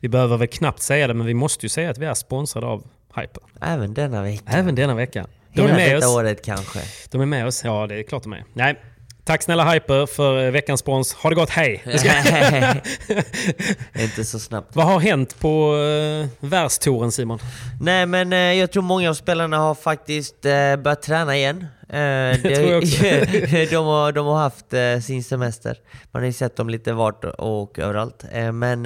[0.00, 2.66] Vi behöver väl knappt säga det, men vi måste ju säga att vi är sponsrade
[2.66, 2.86] av
[3.16, 3.42] Hyper.
[3.60, 4.42] Även denna vecka.
[4.46, 5.26] Även denna vecka.
[5.54, 6.14] De Hela är med detta oss.
[6.16, 6.80] året kanske.
[7.10, 7.64] De är med oss.
[7.64, 8.44] Ja, det är klart de är.
[8.52, 8.80] Nej.
[9.28, 11.14] Tack snälla Hyper för eh, veckans spons.
[11.14, 11.82] Ha det gott, hej!
[13.94, 14.76] Inte så snabbt.
[14.76, 17.38] Vad har hänt på uh, världstouren Simon?
[17.80, 21.66] Nej men eh, jag tror många av spelarna har faktiskt eh, börjat träna igen.
[21.88, 23.02] Jag också.
[23.70, 25.78] de, har, de har haft eh, sin semester.
[26.12, 28.24] Man har ju sett dem lite vart och överallt.
[28.52, 28.82] Men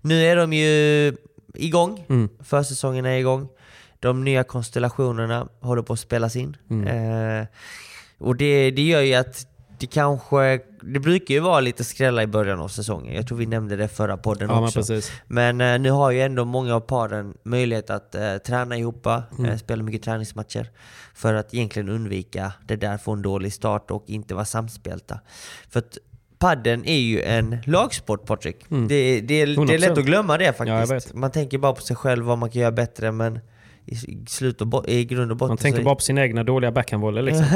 [0.00, 1.16] nu är de ju
[1.54, 2.04] igång.
[2.08, 2.28] Mm.
[2.44, 3.48] Försäsongen är igång.
[4.00, 6.56] De nya konstellationerna håller på att spelas in.
[6.70, 7.46] Mm.
[8.18, 9.46] Och det, det gör ju att
[9.78, 10.60] det kanske...
[10.82, 13.14] Det brukar ju vara lite skrälla i början av säsongen.
[13.14, 14.78] Jag tror vi nämnde det förra podden Ja, men också.
[14.78, 15.12] precis.
[15.26, 19.06] Men eh, nu har ju ändå många av paren möjlighet att eh, träna ihop,
[19.38, 19.44] Mm.
[19.50, 20.70] eh, spela mycket träningsmatcher.
[21.14, 25.20] För att egentligen undvika det där, få en dålig start och inte vara samspelta.
[25.70, 25.98] För att
[26.38, 28.56] padden är ju en lagsport Patrik.
[28.68, 29.46] Det, det, det är
[29.78, 29.98] lätt 100%.
[29.98, 30.92] att glömma det Ja, faktiskt.
[31.10, 31.14] vet.
[31.14, 33.40] man tänker bara på sig själv, vad man kan göra bättre, men
[33.86, 37.22] i, slut och i grund och botten Man tänker bara på sina egna dåliga backhandbollar
[37.22, 37.46] liksom.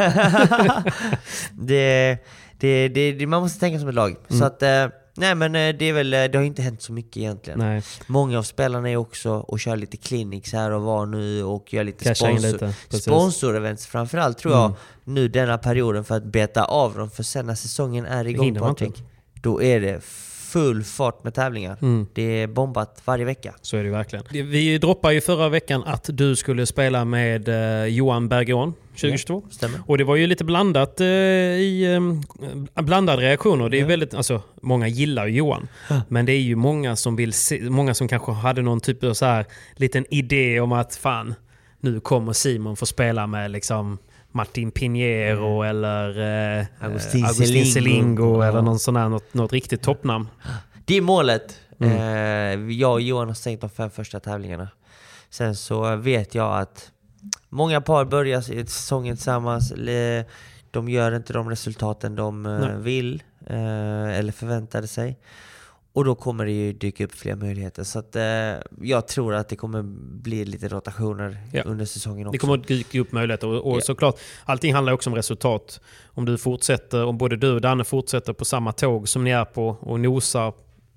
[1.52, 2.18] det,
[2.58, 4.16] det, det, man måste tänka som ett lag.
[4.28, 4.38] Mm.
[4.40, 6.92] Så att, eh, nej men eh, det är väl, eh, det har inte hänt så
[6.92, 7.58] mycket egentligen.
[7.58, 11.72] Nej, Många av spelarna är också och kör lite clinics här och var nu och
[11.74, 14.76] gör lite sponsor, sponsorevents framförallt tror jag Mm.
[15.04, 19.02] nu denna perioden för att beta av dem för sen när säsongen är igång Patrik,
[19.34, 20.00] då är det
[20.52, 21.76] full fart med tävlingar.
[21.82, 22.06] Mm.
[22.14, 23.54] Det är bombat varje vecka.
[23.62, 24.24] så är det verkligen.
[24.30, 29.42] Vi droppade ju förra veckan att du skulle spela med eh, Johan Bergeron 2022.
[29.50, 29.80] Stämmer?
[29.86, 32.00] Och det var ju lite blandat eh, i
[32.76, 33.68] eh, blandade reaktioner.
[33.68, 33.86] Det är Ja.
[33.86, 35.68] väldigt, alltså, många gillar ju Johan.
[36.08, 39.14] Men det är ju många som vill se, många som kanske hade någon typ av
[39.14, 41.34] så här liten idé om att fan,
[41.80, 43.98] nu kommer Simon få spela med liksom
[44.32, 46.08] Martin Pinheiro eller
[46.58, 48.40] eh, Agustin eh, Agustin Selingo.
[48.40, 50.28] Eller någon sån här, något, något riktigt toppnamn.
[50.84, 51.60] Det är målet.
[51.78, 52.70] Mm.
[52.70, 54.68] Eh, jag och Johan har stängt de fem första tävlingarna.
[55.30, 56.90] Sen så vet jag att
[57.48, 59.72] många par börjar säsongen tillsammans.
[60.70, 62.76] De gör inte de resultaten de eh, Nej.
[62.78, 65.18] vill eller förväntade sig.
[65.92, 67.84] Och då kommer det ju dyka upp fler möjligheter.
[67.84, 68.22] Så att, eh,
[68.80, 69.82] jag tror att det kommer
[70.22, 71.62] bli lite rotationer Ja.
[71.62, 72.32] under säsongen också.
[72.32, 73.80] Det kommer att dyka upp möjligheter och, och Ja.
[73.80, 75.80] såklart, allting handlar också om resultat.
[76.06, 79.44] Om du fortsätter, om både du och Danne fortsätter på samma tåg som ni är
[79.44, 80.52] på och nosar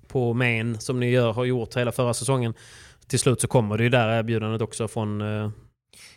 [0.08, 2.54] på main som ni gör, har gjort hela förra säsongen.
[3.06, 5.20] Till slut så kommer det ju där erbjudandet också från...
[5.20, 5.50] Eh,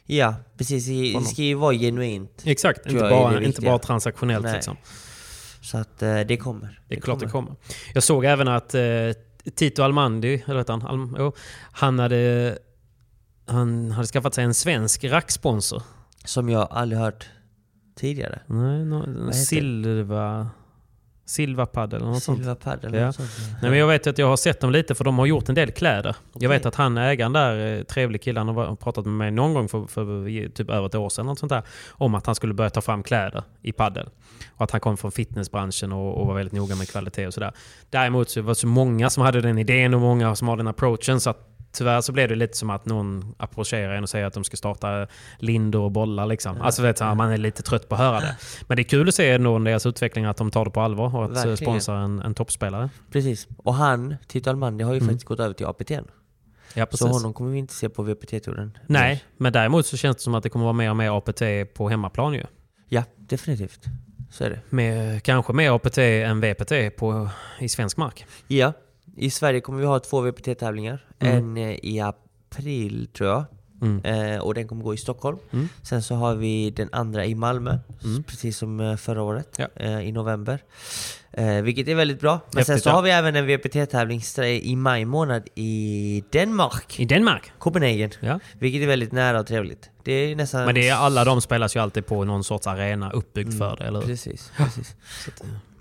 [0.09, 0.87] Ja, precis.
[0.87, 2.41] Det ska ju vara genuint.
[2.45, 4.53] exakt, inte bara, inte bara transaktionellt Nej.
[4.53, 4.77] liksom.
[5.67, 6.79] Så att eh, det kommer.
[6.87, 7.55] Det är klart det kommer.
[7.93, 8.81] Jag såg även att eh,
[9.55, 11.33] Tito Almandi, eller han, Alm, jo,
[11.71, 12.57] han hade
[13.45, 15.81] han hade skaffat sig en svensk racksponsor.
[16.25, 17.29] Som jag aldrig hört
[17.95, 18.39] tidigare.
[18.47, 19.31] Nej, no?
[19.33, 20.49] Silva...
[21.29, 22.37] Silva Paddle eller något sånt.
[22.37, 23.13] Silva Padel Ja.
[23.13, 23.29] sånt.
[23.61, 25.55] Nej, men jag vet att jag har sett dem lite för de har gjort en
[25.55, 26.15] del kläder.
[26.33, 26.47] Jag Okej.
[26.47, 29.67] vet att han ägaren där, eh, trevlig kille, han har pratat med mig någon gång
[29.69, 31.25] för, för typ över ett år sedan.
[31.25, 34.09] Något sånt där, om att han skulle börja ta fram kläder i paddel.
[34.55, 37.51] Och att han kom från fitnessbranschen och, och var väldigt noga med kvalitet och sådär.
[37.89, 40.67] Däremot så var det så många som hade den idén och många som har den
[40.67, 41.19] approachen.
[41.19, 44.33] Så att tyvärr så blev det lite som att någon approcherar en och säger att
[44.33, 45.07] de ska starta
[45.39, 46.25] lindor och bollar.
[46.25, 46.61] Liksom.
[46.61, 48.37] Alltså vet, så här, man är lite trött på att höra det.
[48.67, 51.15] Men det är kul att se ändå deras utveckling, att de tar det på allvar
[51.15, 51.57] och att Verkligen.
[51.57, 52.89] sponsra en, en toppspelare.
[53.11, 53.47] Precis.
[53.57, 55.07] Och han, Tito Almandi, har ju Mm.
[55.09, 55.91] faktiskt gått över till APT.
[56.73, 58.77] Ja, Så honom kommer vi inte se på VPT-touren.
[58.87, 61.73] Nej, men däremot så känns det som att det kommer vara mer och mer APT
[61.73, 62.43] på hemmaplan ju.
[62.89, 63.85] Ja, definitivt.
[64.31, 64.59] Så är det.
[64.69, 68.25] Med, kanske mer APT än VPT på, i svensk mark.
[68.47, 68.73] Ja,
[69.17, 71.05] i Sverige kommer vi ha två VPT-tävlingar.
[71.19, 71.37] Mm.
[71.37, 73.45] En eh, i april tror jag.
[73.81, 74.05] Mm.
[74.33, 75.37] Eh, och den kommer gå i Stockholm.
[75.53, 75.69] Mm.
[75.83, 78.23] Sen så har vi den andra i Malmö, Mm.
[78.23, 80.01] precis som eh, förra året, Ja.
[80.01, 80.63] i november.
[81.63, 82.39] Vilket är väldigt bra.
[82.53, 82.93] Men sen Häftigt, så ja.
[82.93, 86.99] har vi även en VPT-tävling stra- i maj månad i Danmark.
[86.99, 87.51] I Danmark.
[87.59, 88.11] Copenhagen.
[88.19, 88.39] Ja.
[88.59, 89.89] Vilket är väldigt nära och trevligt.
[90.03, 90.65] Det är nästan...
[90.65, 93.83] Men det är, alla de spelas ju alltid på någon sorts arena uppbyggd för det,
[93.83, 94.07] eller hur?
[94.07, 94.95] Precis, precis.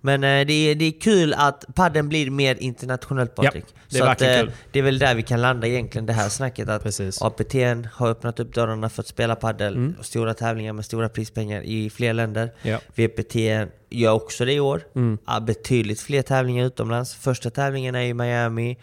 [0.00, 3.64] Men eh, det, är, det är kul att padden blir mer internationellt Ja, Patrik.
[3.90, 4.52] det är Så att, verkligen eh, kul.
[4.72, 6.68] det är väl där vi kan landa egentligen, det här snacket.
[6.68, 7.22] Att Precis.
[7.22, 7.54] APT
[7.92, 9.94] har öppnat upp dörrarna för att spela paddel Mm.
[9.98, 12.52] och stora tävlingar med stora prispengar i fler länder.
[12.62, 12.78] Ja.
[12.94, 13.35] VPT
[13.90, 14.82] gör också det i år.
[14.94, 15.18] Mm.
[15.26, 17.14] Ja, betydligt fler tävlingar utomlands.
[17.14, 18.76] Första tävlingen är i Miami,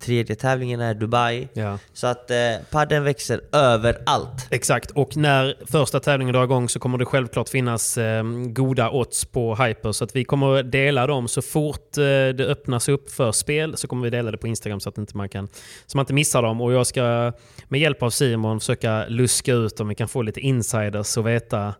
[0.00, 1.48] tredje tävlingen är Dubai.
[1.52, 1.78] Ja.
[1.92, 2.36] Så att eh,
[2.70, 4.46] padden växer överallt.
[4.50, 9.24] Exakt, och när första tävlingen drar igång så kommer det självklart finnas eh, goda odds
[9.24, 9.92] på Hyper.
[9.92, 13.88] Så att vi kommer dela dem så fort eh, det öppnas upp för spel så
[13.88, 15.48] kommer vi dela det på Instagram så att inte man kan
[15.86, 16.60] så man inte missar dem.
[16.60, 17.32] Och jag ska
[17.68, 21.74] med hjälp av Simon försöka luska ut om vi kan få lite insiders och veta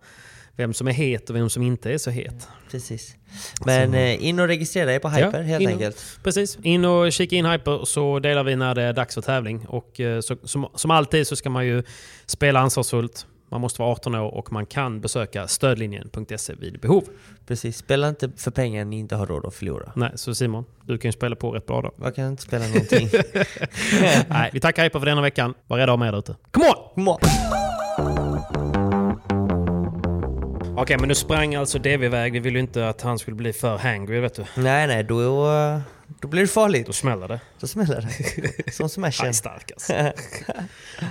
[0.61, 2.49] vem som är het och vem som inte är så het.
[2.70, 3.16] Precis.
[3.66, 6.18] Men eh, in och registrera er på Hyper Ja, helt in och- enkelt.
[6.23, 9.66] Precis, in och kika in Hyper så delar vi när det är dags för tävling.
[9.68, 11.83] Och eh, så, som, som alltid så ska man ju
[12.27, 13.27] spela ansvarsfullt.
[13.53, 17.05] Man måste vara 18 år och man kan besöka stödlinjen.se vid behov.
[17.46, 19.92] Precis, spela inte för pengar ni inte har råd att förlora.
[19.96, 21.92] Nej, så Simon, du kan ju spela på rätt bra då.
[22.05, 23.09] Jag kan inte spela någonting.
[24.29, 25.55] Nej, vi tackar Hyper för denna veckan.
[25.66, 26.37] Var rädda om er ute.
[26.51, 26.75] Come on!
[26.94, 28.69] Come on.
[30.81, 32.33] Okej, men nu sprang alltså DV iväg.
[32.33, 34.45] Vi ville ju inte att han skulle bli för hangry, vet du.
[34.57, 35.47] Nej, nej, då,
[36.21, 36.87] då blir det farligt.
[36.87, 37.40] Då smäller det.
[37.61, 38.73] Då smäller det.
[38.73, 39.35] Som Han är smashen.
[39.35, 39.93] stark alltså.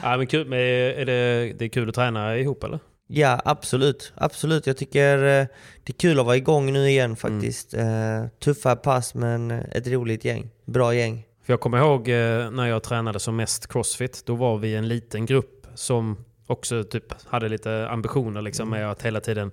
[0.04, 2.80] ja, men kul, men är det, det är kul att träna ihop eller?
[3.08, 4.14] Ja, absolut.
[4.16, 4.68] Absolut.
[4.68, 5.48] Jag tycker eh,
[5.84, 7.74] det är kul att vara igång nu igen faktiskt.
[7.74, 10.50] Eh, Tuffa pass, men ett roligt gäng.
[10.66, 11.26] Bra gäng.
[11.46, 14.24] För jag kommer ihåg eh, när jag tränade som mest crossfit.
[14.26, 19.02] Då var vi en liten grupp som också typ hade lite ambitioner liksom, med att
[19.02, 19.52] hela tiden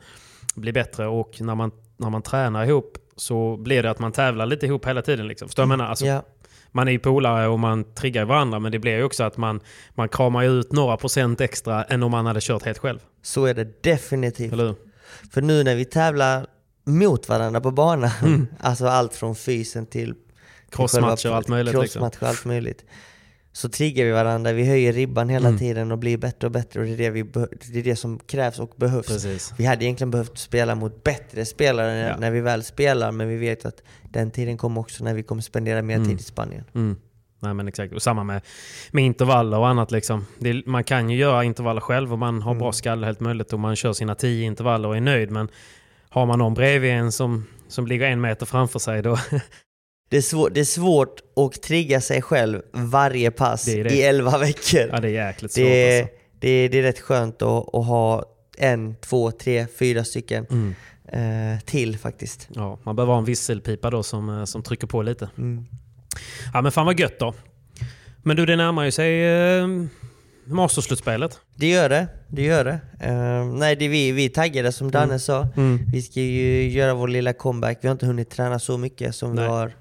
[0.54, 1.06] bli bättre.
[1.06, 4.86] Och när man, när man tränar ihop så blir det att man tävlar lite ihop
[4.86, 5.28] hela tiden.
[5.28, 5.48] Liksom.
[5.48, 5.90] Förstår du vad jag menar?
[5.90, 6.22] Alltså, Ja,
[6.70, 9.60] Man är ju polare och man triggar varandra men det blir ju också att man,
[9.94, 12.98] man kramar ut några procent extra än om man hade kört helt själv.
[13.22, 14.52] så är det definitivt.
[14.52, 14.74] Eller hur?
[15.32, 16.46] För nu när vi tävlar
[16.84, 18.46] mot varandra på banan, Mm.
[18.60, 20.14] alltså allt från fysen till
[20.70, 21.74] Crossmatcher och allt möjligt.
[21.74, 22.00] Liksom.
[22.00, 22.84] crossmatcher och allt möjligt.
[23.56, 25.58] Så triggar vi varandra, vi höjer ribban hela Mm.
[25.58, 27.22] tiden och blir bättre och bättre och det är det, vi
[27.72, 29.06] det är det som krävs och behövs.
[29.06, 29.54] Precis.
[29.58, 32.16] Vi hade egentligen behövt spela mot bättre spelare när- Ja.
[32.18, 35.42] när vi väl spelar, men vi vet att den tiden kommer också när vi kommer
[35.42, 36.08] spendera mer Mm.
[36.08, 36.64] tid i Spanien.
[36.74, 36.96] Mm.
[37.40, 37.94] Nej men exakt.
[37.94, 38.40] Och samma med,
[38.90, 39.90] med intervaller och annat.
[39.90, 40.26] Liksom.
[40.38, 42.60] Det, man kan ju göra intervaller själv och man har Mm.
[42.60, 45.30] bra skalle helt möjligt och man kör sina tio intervaller och är nöjd.
[45.30, 45.48] Men
[46.08, 49.18] har man någon bredvid en som, som ligger en meter framför sig då...
[50.08, 53.94] Det är, svår, det är svårt att trigga sig själv varje pass Det det.
[53.94, 54.88] i elva veckor.
[54.92, 56.14] ja det är jäkligt svårt det, är, alltså.
[56.40, 58.24] det, är, det är rätt skönt att, att ha
[58.58, 60.74] en, två, tre, fyra stycken Mm.
[61.54, 62.48] eh, till faktiskt.
[62.54, 65.28] Ja, man behöver ha en visselpipa då som, eh, som trycker på lite.
[65.38, 65.66] Mm.
[66.54, 67.34] Ja men fan vad gött då.
[68.22, 69.24] Men du det närmar ju sig
[69.58, 69.66] eh,
[70.44, 71.40] Masterslutspelet.
[71.54, 72.80] Det gör det, det gör det.
[73.00, 75.48] Eh, nej, det vi, vi är taggade som Danne sa.
[75.56, 75.80] Mm.
[75.92, 77.78] Vi ska ju göra vår lilla comeback.
[77.80, 79.44] Vi har inte hunnit träna så mycket som Nej.
[79.44, 79.72] vi har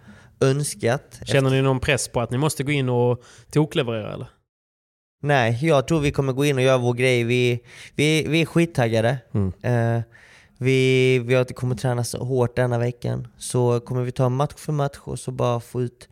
[0.41, 1.19] önskat.
[1.25, 4.27] Känner ni någon press på att ni måste gå in och tokleverera eller?
[5.21, 7.23] Nej, jag tror vi kommer gå in och göra vår grej.
[7.23, 7.59] Vi,
[7.95, 9.17] vi, vi är skittaggade.
[9.33, 9.53] Mm.
[9.61, 10.03] Eh,
[10.57, 13.27] vi, vi har kommer träna så hårt denna veckan.
[13.37, 16.09] Så kommer vi ta match för match och så bara få ut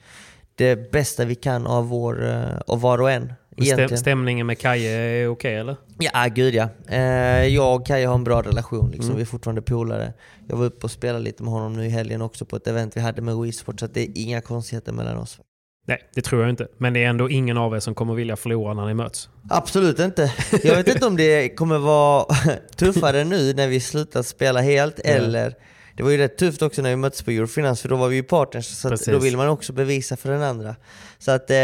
[0.55, 3.33] det bästa vi kan av, vår, eh, av var och en.
[3.61, 5.75] Stäm, stämningen med Kaje är okej eller?
[5.99, 6.69] Ja, gud ja.
[6.87, 9.05] Eh, jag och Kaja har en bra relation, liksom.
[9.05, 9.15] Mm.
[9.17, 10.13] vi är fortfarande polare.
[10.47, 12.97] Jag var uppe och spelade lite med honom nu i helgen också på ett event
[12.97, 15.39] vi hade med Wii Sport, så det är inga konstigheter mellan oss.
[15.87, 16.67] Nej, det tror jag inte.
[16.77, 19.29] Men det är ändå ingen av er som kommer vilja förlora när ni möts.
[19.49, 20.33] Absolut inte.
[20.63, 22.25] Jag vet inte om det kommer vara
[22.75, 25.09] tuffare nu när vi slutat spela helt, Ja.
[25.09, 25.55] eller
[25.97, 28.15] det var ju rätt tufft också när vi möttes på Eurofinans, för då var vi
[28.15, 30.75] ju partners, så då vill man också bevisa för den andra.
[31.19, 31.57] Så att eh,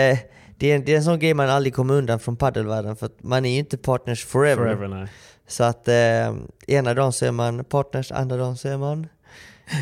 [0.59, 3.23] det, är, det är en sån grej man aldrig kommer undan från paddelvärlden, för att
[3.23, 4.63] man är ju inte partners forever.
[4.63, 5.07] Forever, nej.
[5.47, 6.35] Så att eh,
[6.67, 9.07] ena dagen så är man partners, andra dagen så är man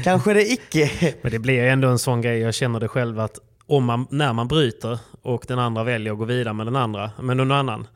[0.03, 0.91] kanske det icke.
[1.21, 4.33] Men det blir ändå en sån grej, jag känner det själv att om man, när
[4.33, 7.87] man bryter och den andra väljer att gå vidare med den andra, med någon annan.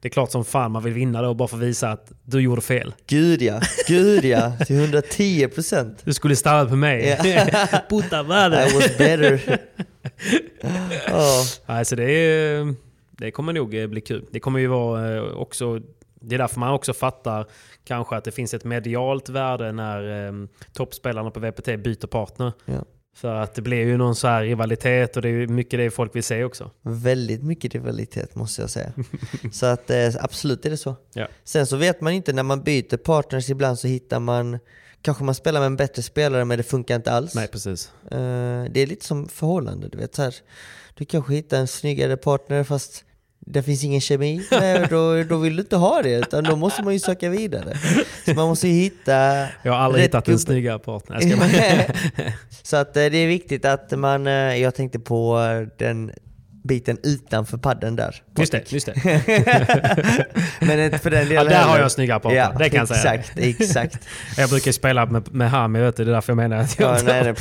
[0.00, 2.40] Det är klart som fan man vill vinna då bara för att visa att du
[2.40, 2.94] gjorde fel.
[3.06, 6.02] Gud ja, gud ja, till 110 procent.
[6.04, 7.18] Du skulle stanna på mig.
[7.90, 8.68] Puta madre.
[8.68, 9.58] I was better.
[11.08, 11.44] Ja.
[11.66, 12.74] Nej, så det är,
[13.10, 14.24] Det kommer nog eh, bli kul.
[14.30, 15.80] Det kommer ju vara eh, också...
[16.22, 17.46] Det är därför man också fattar
[17.84, 20.32] kanske att det finns ett medialt värde när eh,
[20.72, 22.52] toppspelarna på VPT byter partner.
[22.64, 22.84] Ja.
[23.14, 26.16] För att det blir ju någon så här rivalitet och det är mycket det folk
[26.16, 26.70] vill se också.
[26.82, 28.92] Väldigt mycket rivalitet måste jag säga.
[29.52, 30.96] så att eh, absolut är det så.
[31.12, 31.28] Ja.
[31.44, 34.58] Sen så vet man inte, när man byter partners ibland så hittar man
[35.02, 37.34] Kanske man spelar med en bättre spelare men det funkar inte alls.
[37.34, 37.92] Nej, precis.
[38.10, 40.34] Eh, det är lite som förhållande, du vet så här.
[40.94, 43.04] Du kanske hittar en snyggare partner fast
[43.46, 44.46] det finns ingen kemi.
[44.50, 47.76] Nej, då, då vill du inte ha det, utan då måste man ju söka vidare.
[48.24, 49.12] Så man måste hitta...
[49.62, 51.20] Jag har aldrig hittat en snyggare partner.
[52.62, 56.12] Så att eh, det är viktigt att man, eh, jag tänkte på eh, den
[56.64, 58.22] biten utanför padden där.
[58.38, 58.94] Just det, just det.
[60.60, 62.38] Men för den delen Ja, där har jag en snyggare partner.
[62.38, 63.14] Ja, det kan jag säga.
[63.14, 66.56] exakt, Exakt, Jag brukar spela med, med Hami, vet du, det är därför jag menar
[66.56, 67.34] att jag ja, inte nej,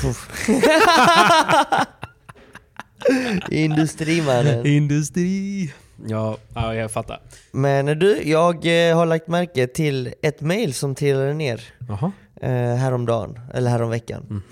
[3.50, 3.64] nej.
[3.64, 4.66] Industrimannen.
[4.66, 5.74] Industri.
[6.08, 7.22] Ja, ja, jag fattar.
[7.52, 12.12] Men du, jag eh, har lagt märke till ett mail som trillade ner Jaha.
[12.42, 14.44] eh, häromdagen, eller häromveckan.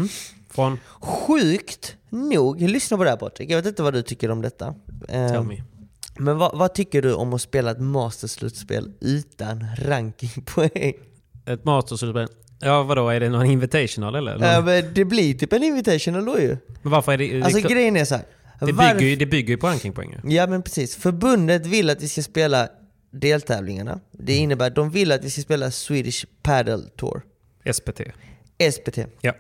[0.49, 0.79] Från?
[1.01, 4.75] Sjukt nog, lyssna på det här Patrik, jag vet inte vad du tycker om detta.
[5.09, 5.63] Eh, Tell me.
[6.17, 10.93] men vad, vad tycker du om att spela ett masterslutspel utan rankingpoäng?
[11.45, 12.27] Ett masterslutspel.
[12.59, 13.09] Ja, vadå?
[13.09, 14.53] Är det någon invitational eller?
[14.53, 16.57] Ja, men det blir typ en invitational då ju.
[16.81, 17.41] Men varför är det...
[17.43, 18.23] Alltså det, grejen är så här.
[18.59, 20.15] Det, bygger, ju- det bygger ju på rankingpoäng.
[20.23, 20.95] Ja men precis.
[20.95, 22.69] Förbundet vill att vi ska spela
[23.11, 23.99] deltävlingarna.
[24.11, 24.43] Det Mm.
[24.43, 27.21] innebär att de vill att vi ska spela Swedish Paddle Tour.
[27.73, 28.01] SPT.
[28.71, 28.97] SPT.
[29.21, 29.33] Ja.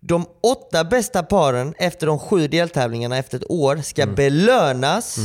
[0.00, 4.14] De åtta bästa paren efter de sju deltävlingarna efter ett år ska Mm.
[4.14, 5.18] belönas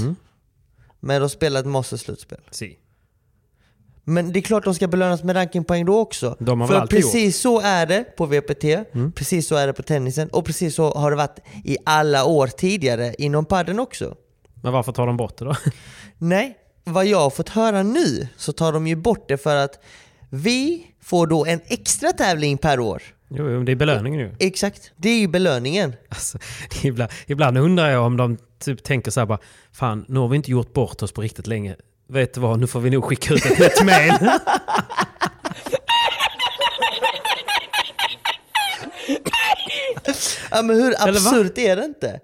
[1.00, 2.40] med att spela ett masterslutspel.
[2.52, 2.78] Si.
[4.04, 6.36] Men det är klart de ska belönas med rankingpoäng då också.
[6.40, 6.88] För Mm.
[6.88, 8.64] precis så är det på VPT,
[9.16, 12.48] precis så är det på tennisen och precis så har det varit i alla år
[12.48, 14.16] tidigare inom padden också.
[14.62, 15.56] Men varför tar de bort det då?
[16.18, 19.80] Nej, vad jag har fått höra nu så tar de ju bort det för att
[20.30, 23.04] vi får då en extra tävling per år.
[23.30, 24.36] Jo, jo, det är belöningen ju.
[24.40, 25.94] Exakt, det är ju belöningen.
[26.10, 26.38] Alltså,
[26.84, 29.40] ibland, ibland undrar jag om de typ tänker så här bara,
[29.72, 31.76] fan nu har vi inte gjort bort oss på riktigt länge.
[32.12, 34.14] Vet du vad, nu får vi nog skicka ut ett nytt mail.
[40.52, 42.20] Ja, men hur absurt är det inte?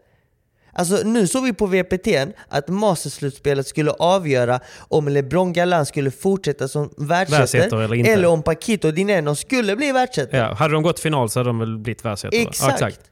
[0.74, 2.08] Alltså nu såg vi på VPT
[2.50, 8.12] att masterslutspelet skulle avgöra om LeBron Galan skulle fortsätta som Världsettor eller inte.
[8.12, 10.40] eller om Paquito Dineno skulle bli världsettor.
[10.40, 12.40] ja, hade de gått final så hade de väl blivit världsettor?
[12.40, 12.82] Exakt.
[12.82, 13.12] Ja, exakt.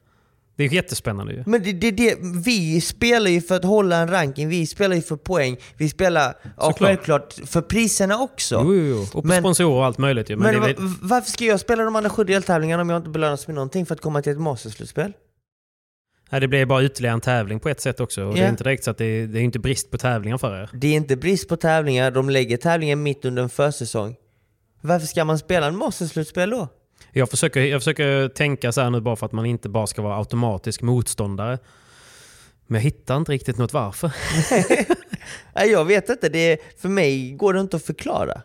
[0.57, 1.43] Det är jättespännande ju.
[1.45, 5.01] Men det, det, det, vi spelar ju för att hålla en ranking, vi spelar ju
[5.01, 8.55] för poäng, vi spelar ja, självklart för priserna också.
[8.63, 9.01] Jo, jo, jo.
[9.01, 10.35] Och på Men- sponsorer och allt möjligt ju.
[10.35, 13.47] Men, Men det varför ska jag spela de andra sju deltävlingarna om jag inte belönas
[13.47, 15.13] med någonting för att komma till ett masterslutspel?
[16.29, 18.23] nej, det blir bara ytterligare en tävling på ett sätt också.
[18.23, 18.45] Och det Ja.
[18.45, 20.69] är inte direkt så att det är, det är inte brist på tävlingar för er.
[20.73, 24.15] Det är inte brist på tävlingar, de lägger tävlingen mitt under en försäsong.
[24.81, 26.67] Varför ska man spela en masterslutspel då?
[27.11, 30.01] Jag försöker, jag försöker tänka så här nu bara för att man inte bara ska
[30.01, 31.59] vara automatisk motståndare.
[32.67, 34.11] Men jag hittar inte riktigt något varför.
[35.55, 38.41] Nej, jag vet inte, det är, för mig går det inte att förklara.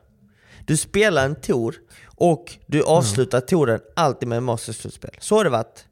[0.67, 5.11] Du spelar en tour och du avslutar touren alltid med masterslutspel.
[5.19, 5.87] Så har det varit.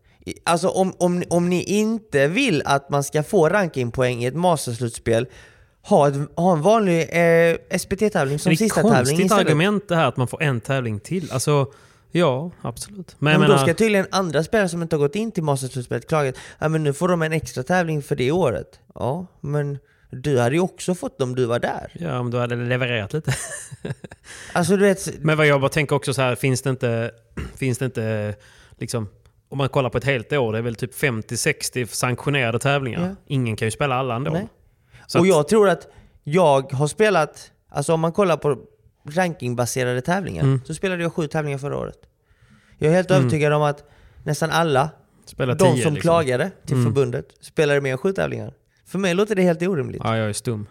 [0.44, 5.26] Alltså om, om, om ni inte vill att man ska få rankingpoäng i ett masterslutspel,
[5.82, 9.88] ha, ett, ha en vanlig eh, SPT-tävling som det är sista ett tävling konstigt argument
[9.88, 11.32] det här att man får en tävling till.
[11.32, 11.72] Alltså,
[12.10, 13.16] ja, absolut.
[13.18, 16.08] Men Men då menar, ska tydligen andra spelare som inte har gått in till masterslutspelet
[16.08, 18.80] klaga ja, men nu får de en extra tävling för det året.
[18.94, 19.78] Ja, men
[20.10, 21.90] du hade ju också fått om du var där.
[21.94, 23.32] ja, om du hade levererat lite.
[24.52, 27.10] Alltså du vet, Men vad jag bara tänker också så här, finns det inte,
[27.56, 28.34] finns det inte
[28.78, 29.08] liksom,
[29.48, 33.00] om man kollar på ett helt år, det är väl typ 50-60 sanktionerade tävlingar.
[33.08, 33.14] Ja.
[33.26, 34.30] Ingen kan ju spela alla ändå.
[34.30, 34.48] Nej.
[35.06, 35.88] Så och att- jag tror att
[36.24, 38.58] jag har spelat, alltså om man kollar på
[39.04, 40.60] rankingbaserade tävlingar, Mm.
[40.64, 41.98] så spelade jag sju tävlingar förra året.
[42.78, 43.84] Jag är helt övertygad om att
[44.24, 44.90] nästan alla,
[45.24, 45.96] Spela de 10, som liksom.
[45.96, 46.86] klagade till Mm.
[46.86, 48.52] förbundet, spelade mer än sju tävlingar.
[48.86, 50.00] För mig låter det helt orimligt.
[50.04, 50.66] Ja, jag är stum.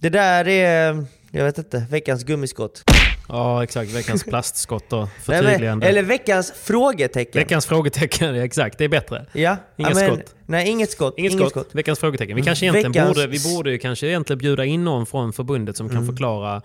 [0.00, 2.84] Det där är, jag vet inte, veckans gummiskott.
[3.28, 3.90] Ja, exakt.
[3.90, 5.86] Veckans plastskott men, Förtydligande.
[5.86, 7.40] eller veckans frågetecken.
[7.40, 8.78] Veckans frågetecken, exakt.
[8.78, 9.26] Det är bättre.
[9.32, 9.56] Ja.
[9.76, 10.34] Inga ja, men, skott.
[10.46, 11.14] Nej, inget skott.
[11.16, 11.68] Inget, skott.
[11.72, 12.36] Veckans frågetecken.
[12.36, 15.76] Vi kanske egentligen Veckans- borde, vi borde ju kanske egentligen bjuda in någon från förbundet
[15.76, 16.06] som kan Mm.
[16.08, 16.62] förklara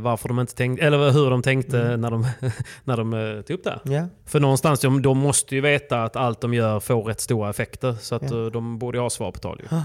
[0.00, 2.00] varför de inte tänkte, eller hur de tänkte Mm.
[2.00, 2.26] när de,
[2.84, 3.80] när de eh, tog upp det.
[3.84, 4.08] Ja.
[4.26, 7.92] För någonstans, de, de måste ju veta att allt de gör får rätt stora effekter.
[8.00, 9.66] Så att eh, de borde ha svar på tal ju.
[9.76, 9.84] Ja.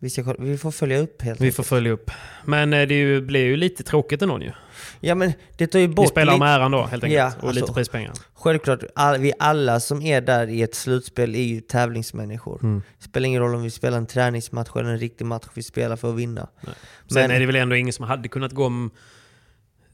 [0.00, 1.56] Vi, ska, vi får följa upp helt Vi enkelt.
[1.56, 2.10] får följa upp.
[2.44, 4.52] Men eh, det ju, blir ju lite tråkigt ändå ju.
[5.00, 7.18] Ja men det tar ju bort Vi spelar lite- med äran då helt enkelt.
[7.18, 8.12] Ja, och lite alltså, prispengar.
[8.34, 12.60] Självklart, all, vi alla som är där i ett slutspel är ju tävlingsmänniskor.
[12.62, 12.82] Mm.
[12.98, 15.96] Det spelar ingen roll om vi spelar en träningsmatch eller en riktig match, vi spelar
[15.96, 16.48] för att vinna.
[16.62, 16.72] Sen
[17.10, 18.90] Men- är det väl ändå ingen som hade kunnat gå om...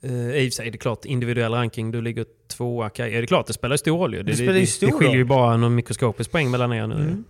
[0.05, 3.11] Uh, I och för sig, det är klart, individuell ranking, du ligger tvåa, Kaj.
[3.11, 4.23] Ja, det är klart, det spelar stor roll ju.
[4.23, 6.95] Det, spelar ju det, stor det skiljer ju bara någon mikroskopisk poäng mellan er nu.
[6.95, 7.25] Mm.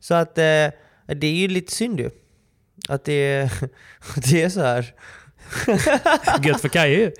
[0.00, 0.42] Så att eh,
[1.06, 2.10] det är ju lite synd ju.
[2.88, 3.44] Att det är,
[4.16, 4.94] att det är så här.
[6.42, 7.12] Gött för Kaj ju.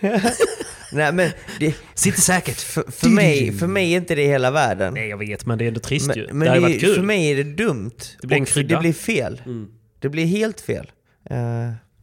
[0.92, 2.60] Nej men det, Sitter säkert.
[2.60, 4.94] för, för, mig, för mig är inte det hela världen.
[4.94, 6.26] Nej, jag vet, men det är ändå trist ju.
[6.26, 6.94] Men, men det hade varit kul.
[6.94, 7.90] för mig är det dumt.
[8.20, 8.74] Det blir en krydda.
[8.74, 9.42] Det blir fel.
[9.46, 9.68] Mm.
[9.98, 10.90] Det blir helt fel.
[11.30, 11.36] Eh,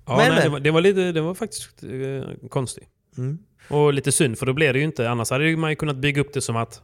[0.07, 0.51] Ja, men, nej, det, men.
[0.51, 2.83] var, det var lite, det var faktiskt eh, konstigt.
[3.17, 3.37] Mm.
[3.67, 5.09] Och lite synd, för då blev det ju inte.
[5.09, 6.81] Annars hade man ju kunnat bygga upp det som att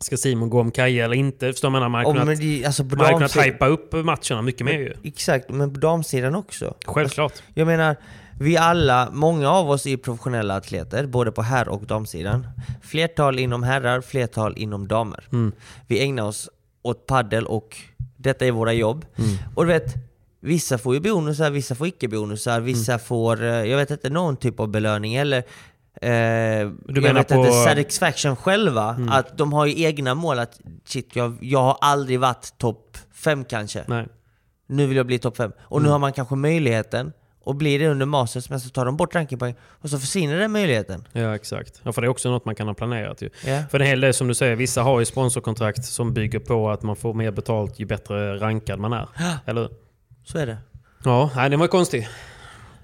[0.00, 1.52] Ska Simon gå om Kaja eller inte?
[1.52, 1.82] Förstår man?
[1.90, 4.94] Man hade kunnat, men det, alltså man kunnat hypa upp matcherna mycket mer ju.
[5.04, 6.74] Exakt, men på damsidan också.
[6.86, 7.42] Självklart.
[7.54, 7.96] Jag menar,
[8.40, 12.46] vi alla, många av oss är professionella atleter, både på herr och damsidan.
[12.82, 15.24] Flertal inom herrar, flertal inom damer.
[15.32, 15.52] Mm.
[15.86, 16.48] Vi ägnar oss
[16.82, 17.76] åt paddel och
[18.16, 19.06] detta är våra jobb.
[19.16, 19.30] Mm.
[19.54, 19.94] Och du vet,
[20.40, 23.04] vissa får ju bonusar, vissa får icke-bonusar, vissa Mm.
[23.04, 25.42] får, eh, jag vet inte, någon typ av belöning eller
[26.02, 29.08] Eh, jag menar vet på- inte, satisfaction själva, Mm.
[29.08, 33.44] att de har ju egna mål att shit, jag, jag har aldrig varit topp fem
[33.44, 33.84] kanske.
[33.86, 34.06] Nej.
[34.66, 35.52] Nu vill jag bli topp fem.
[35.60, 35.92] Och nu Mm.
[35.92, 37.12] har man kanske möjligheten
[37.48, 40.52] och blir det under Masters, men så tar de bort rankingpoäng och så försvinner den
[40.52, 41.08] möjligheten.
[41.12, 41.80] Ja, exakt.
[41.84, 43.30] Ja, för det är också något man kan ha planerat ju.
[43.46, 43.62] Ja.
[43.70, 46.82] För en hel del som du säger, vissa har ju sponsorkontrakt som bygger på att
[46.82, 49.08] man får mer betalt ju bättre rankad man är.
[49.46, 49.70] Eller hur?
[50.24, 50.58] Så är det.
[51.04, 52.08] Ja, nej, den var konstig.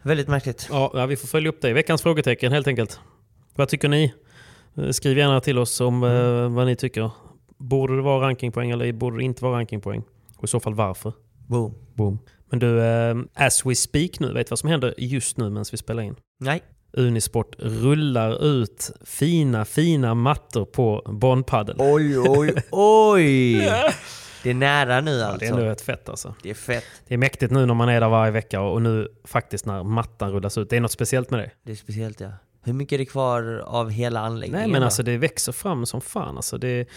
[0.02, 0.68] Väldigt märkligt.
[0.70, 1.72] Ja, vi får följa upp det.
[1.72, 3.00] Veckans frågetecken helt enkelt.
[3.54, 4.14] Vad tycker ni?
[4.76, 7.10] Eh, Skriv gärna till oss om eh, vad ni tycker.
[7.58, 10.02] Borde det vara rankingpoäng eller borde det inte vara rankingpoäng?
[10.36, 11.12] Och i så fall varför?
[11.46, 11.74] Boom.
[11.94, 12.18] Boom.
[12.54, 15.64] Men du, eh, as we speak nu, vet du vad som händer just nu medan
[15.70, 16.16] vi spelar in?
[16.40, 16.62] Nej.
[16.92, 21.76] Unisport rullar ut fina, fina mattor på Bondpaddel.
[21.78, 23.54] Oj, oj, oj!
[24.42, 25.46] Det är nära nu Ja, det är alltså.
[25.46, 26.34] ändå rätt fett alltså.
[26.42, 26.84] Det är fett.
[27.08, 30.32] Det är mäktigt nu när man är där varje vecka och nu faktiskt när mattan
[30.32, 30.70] rullas ut.
[30.70, 31.50] Det är något speciellt med det.
[31.62, 32.30] Det är speciellt ja.
[32.64, 34.60] Hur mycket är det kvar av hela anläggningen?
[34.60, 36.36] Nej men alltså det växer fram som fan.
[36.36, 36.88] Alltså det,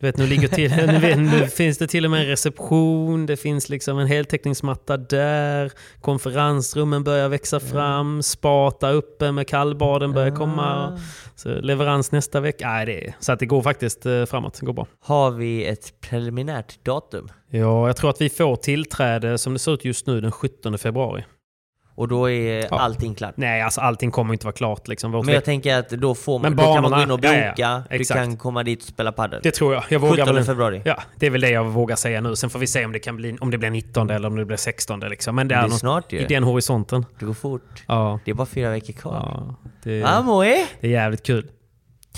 [0.00, 3.26] du vet, nu, ligger till, nu, vet, nu finns det till och med en reception,
[3.26, 10.32] det finns liksom en heltäckningsmatta där, konferensrummen börjar växa fram, spata uppe med kallbaden börjar
[10.32, 10.36] Ah.
[10.36, 11.00] komma.
[11.36, 12.68] Så leverans nästa vecka.
[12.68, 14.86] Nej, det är, så att det går faktiskt eh, framåt, det går bra.
[15.00, 17.28] Har vi ett preliminärt datum?
[17.50, 20.78] Ja, jag tror att vi får tillträde som det ser ut just nu den 17
[20.78, 21.24] februari.
[21.96, 22.78] Och då är Ja.
[22.78, 23.36] allting klart?
[23.36, 24.88] Nej, alltså allting kommer inte vara klart.
[24.88, 25.10] Liksom.
[25.10, 27.18] Men jag tänker att då, får man, Men då kan man gå banorna- in och
[27.18, 27.98] boka, ja, ja.
[27.98, 29.40] du kan komma dit och spela padel.
[29.42, 29.84] Det tror jag.
[29.88, 30.82] Jag vågar 17 väl, februari.
[30.84, 32.36] Ja, det är väl det jag vågar säga nu.
[32.36, 34.44] Sen får vi se om det kan bli om det blir 19 eller om det
[34.44, 35.36] blir 16 liksom.
[35.36, 36.18] Men det är, Det är något snart ju.
[36.18, 37.06] i den horisonten.
[37.18, 37.84] Det går fort.
[37.88, 38.20] Ja.
[38.24, 39.12] Det är bara fyra veckor kvar.
[39.14, 40.66] ja det, Ja, Moe!
[40.80, 41.50] det är jävligt kul.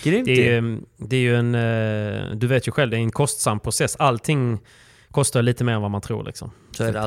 [0.02, 1.54] Grymt Det är, det är ju en...
[1.54, 3.96] eh, Du vet ju själv, det är en kostsam process.
[3.98, 4.58] Allting
[5.16, 6.24] kostar lite mer än vad man tror.
[6.24, 6.50] Liksom.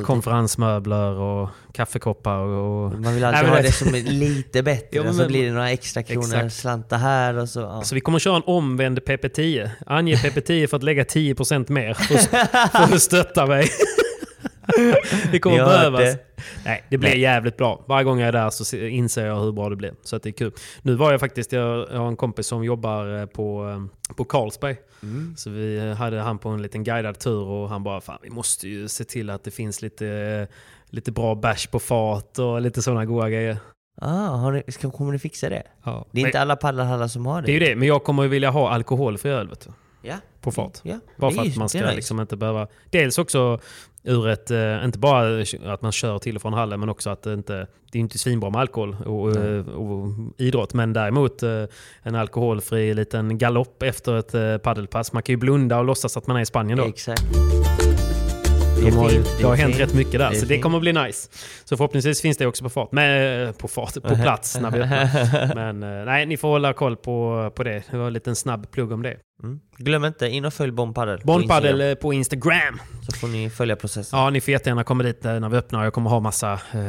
[0.03, 2.91] Konferensmöbler och kaffekoppar och...
[2.91, 5.45] Man vill Nej, alltid men ha det som är lite bättre, Ja, men- så blir
[5.45, 6.53] det några extra kronor, Exakt.
[6.53, 7.59] slantar här och så.
[7.59, 7.81] Ja.
[7.83, 9.69] Så vi kommer köra en omvänd PP10.
[9.85, 12.15] Ange PP10 för att lägga 10% mer för
[12.87, 13.69] för att stötta mig.
[15.31, 15.99] Det kommer behövas.
[15.99, 16.19] det.
[16.65, 17.83] Nej, det blir jävligt bra.
[17.87, 19.93] Varje gång jag är där så se- inser jag hur bra det blir.
[20.03, 20.51] Så det är kul.
[20.81, 23.69] Nu var jag faktiskt, jag, har en kompis som jobbar eh, på,
[24.09, 24.75] eh, på Carlsberg.
[25.03, 25.33] Mm.
[25.37, 28.29] Så vi eh, hade han på en liten guidad tur och han bara, fan vi
[28.29, 30.47] måste ju se till att det finns lite,
[30.89, 33.57] lite bra bärs på fat och lite sådana goda grejer.
[34.01, 35.63] Ah, har ni, ska, kommer ni fixa det?
[35.83, 36.05] Ja.
[36.11, 37.45] Det är inte alla paddelhallar som har det.
[37.45, 39.69] det är ju det, men jag kommer ju vilja ha alkoholfri öl vet du.
[40.01, 40.15] Ja.
[40.41, 40.81] På fat.
[40.83, 42.67] Ja, Bara för att man ska liksom inte behöva...
[42.89, 43.59] Dels också
[44.03, 47.23] ur ett, eh, inte bara att man kör till och från hallen, men också att
[47.23, 47.67] det inte...
[47.91, 49.27] Det är inte svinbra med alkohol och,
[49.75, 51.63] och idrott, men däremot eh,
[52.01, 55.13] en alkoholfri liten galopp efter ett eh, paddelpass.
[55.13, 56.85] Man kan ju blunda och låtsas att man är i Spanien då.
[56.85, 57.23] Exakt.
[58.83, 59.87] De har, fint, det har hänt fint.
[59.87, 61.29] rätt mycket där, Det så det kommer att bli nice.
[61.65, 62.91] Så förhoppningsvis finns det också på fart.
[62.91, 65.55] Men, på fart, på plats när vi öppnar.
[65.71, 67.83] Men nej, ni får hålla koll på, på det.
[67.91, 69.17] Det var en liten snabb plugg om det.
[69.43, 69.59] Mm.
[69.77, 72.81] Glöm inte, in och följ Bondpaddel på Bondpaddel Instagram, eh, på Instagram.
[73.01, 74.19] Så får ni följa processen.
[74.19, 75.83] Ja, ni får jättegärna komma dit när vi öppnar.
[75.83, 76.59] Jag kommer ha massa...
[76.71, 76.81] Eh,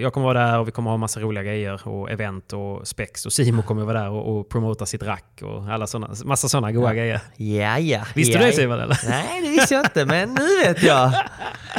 [0.00, 3.26] jag kommer vara där och vi kommer ha massa roliga grejer och event och spex.
[3.26, 6.72] Och Simo kommer vara där och, och promota sitt rack och alla såna, massa sådana
[6.72, 7.20] goda grejer.
[7.36, 8.04] Ja, ja.
[8.14, 8.56] Visste ja, du det ja.
[8.56, 8.98] Simon eller?
[9.08, 11.12] Nej, det visste jag inte, men nu vet jag.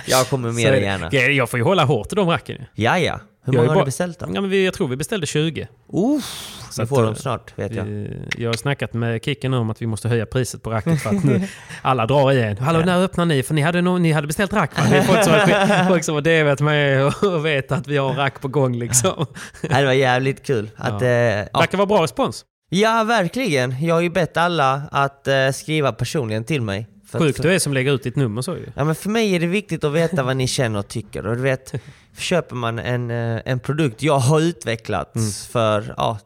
[0.08, 1.32] Jag kommer mer än gärna.
[1.32, 2.66] Jag får ju hålla hårt i de racken.
[2.74, 3.20] Ja, ja.
[3.46, 4.26] Hur Jag många har bara- du beställt då?
[4.34, 5.68] Ja, men vi, jag tror vi beställde 20.
[5.94, 6.24] Uff,
[6.72, 7.88] Så vi att, får eh, dem snart vet jag.
[7.88, 11.10] Eh, Jag har snackat med Kicken om att vi måste höja priset på racket för
[11.10, 11.48] att nu
[11.82, 12.58] alla drar igen.
[12.58, 13.44] Hallå, när öppnar ni?
[13.44, 14.84] För ni hade, nog- ni hade beställt rack va?
[14.90, 18.14] Det är folk som har, folk som har devat med och vet att vi har
[18.14, 19.26] rack på gång liksom.
[19.70, 20.70] Nej, det var jävligt kul.
[20.76, 21.08] Att, Ja.
[21.08, 21.60] eh, ja.
[21.60, 22.46] Verkar vara bra respons.
[22.70, 23.86] ja, verkligen.
[23.86, 26.88] Jag har ju bett alla att eh, skriva personligen till mig.
[27.16, 28.66] Att- Sjukt du är som lägger ut ditt nummer så ju.
[28.76, 31.28] Ja, men för mig är det viktigt att veta vad ni känner och tycker.
[31.28, 31.74] Och du vet,
[32.18, 35.32] köper man en, eh, en produkt jag har utvecklat Mm.
[35.32, 36.20] för ja,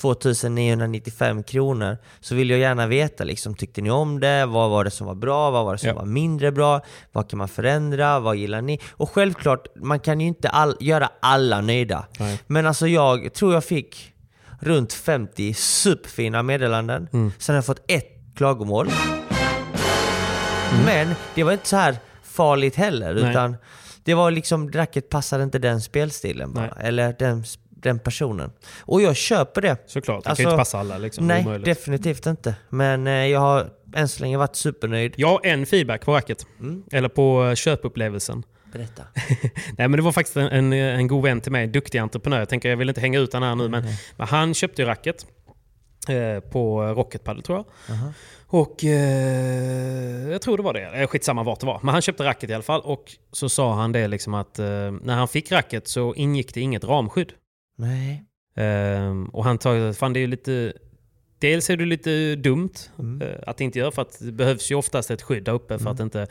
[0.00, 4.46] 2995 kronor så vill jag gärna veta, liksom, tyckte ni om det?
[4.46, 5.50] Vad var det som var bra?
[5.50, 5.94] Vad var det som Ja.
[5.94, 6.80] var mindre bra?
[7.12, 8.20] Vad kan man förändra?
[8.20, 8.80] Vad gillar ni?
[8.90, 12.04] Och självklart, man kan ju inte all, göra alla nöjda.
[12.18, 12.40] Nej.
[12.46, 14.12] Men alltså jag tror jag fick
[14.60, 17.08] runt 50 superfina meddelanden.
[17.12, 17.32] Mm.
[17.38, 18.88] Sen har jag fått ett klagomål.
[20.86, 23.14] Men det var inte så här farligt heller.
[23.14, 23.30] Nej.
[23.30, 23.56] Utan
[24.04, 26.68] det var liksom, racket passade inte den spelstilen bara.
[26.80, 28.50] Eller den, den personen.
[28.80, 29.76] Och jag köper det.
[29.86, 31.26] Såklart, det Alltså, kan ju inte passa alla liksom.
[31.26, 31.64] Nej, omöjligt.
[31.64, 32.54] definitivt inte.
[32.68, 35.14] Men eh, jag har än så länge varit supernöjd.
[35.16, 36.46] Jag har en feedback på racket.
[36.60, 36.82] Mm.
[36.92, 38.42] Eller på eh, köpupplevelsen.
[38.72, 39.02] Berätta.
[39.78, 42.38] Nej men det var faktiskt en, en, en god vän till mig, en duktig entreprenör.
[42.38, 43.84] Jag tänker jag vill inte hänga ut han här nu men,
[44.16, 45.26] men han köpte ju racket.
[46.08, 47.66] Eh, på Rocket Padel tror jag.
[48.46, 51.00] Och eh, jag tror det var det.
[51.00, 51.80] Eh, Skitsamma vart det var.
[51.82, 52.80] Men han köpte racket i alla fall.
[52.80, 54.64] Och så sa han det liksom att eh,
[55.02, 57.32] när han fick racket så ingick det inget ramskydd.
[57.78, 58.24] Nej.
[58.56, 60.72] Ehm, och han tar, fan det är ju lite...
[61.42, 63.22] Dels är det lite dumt Mm.
[63.22, 65.90] eh, att inte göra för att det behövs ju oftast ett skydd där uppe för
[65.90, 66.26] att inte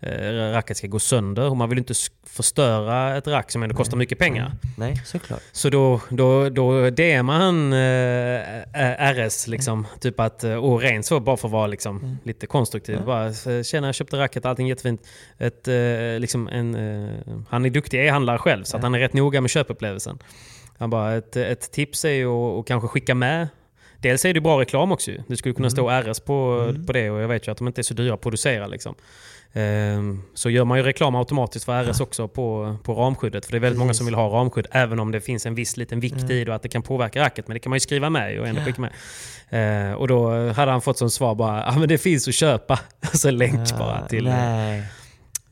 [0.00, 1.50] eh, racket ska gå sönder.
[1.50, 1.94] Och man vill inte
[2.26, 4.52] förstöra ett rack som ändå kostar mycket pengar.
[4.76, 5.40] Nej, såklart.
[5.52, 9.86] Så då, då, då DMar han eh, RS liksom.
[10.00, 13.04] Typ att, eh, och rent så bara för att vara liksom, lite konstruktiv.
[13.06, 15.06] Bara, eh, tjena jag köpte racket, allting jättefint.
[15.38, 15.74] Ett, eh,
[16.18, 17.10] liksom en, eh,
[17.48, 20.18] han är duktig e-handlare själv så att han är rätt noga med köpupplevelsen.
[20.78, 23.48] Han bara, ett, ett tips är ju att kanske skicka med
[24.04, 25.22] Dels är det bra reklam också ju.
[25.26, 27.80] Det skulle kunna stå RS på, på det och jag vet ju att de inte
[27.80, 28.66] är så dyra att producera.
[28.66, 28.94] Liksom.
[29.52, 33.46] Ehm, så gör man ju reklam automatiskt för RS också på, på ramskyddet.
[33.46, 35.76] För det är väldigt många som vill ha ramskydd även om det finns en viss
[35.76, 37.48] liten vikt i det och att det kan påverka racket.
[37.48, 38.92] Men det kan man ju skriva med och ändå skicka med.
[39.50, 42.80] Ehm, och då hade han fått som svar bara ja men det finns att köpa.
[43.00, 44.24] Alltså länk bara till...
[44.24, 44.82] Nej.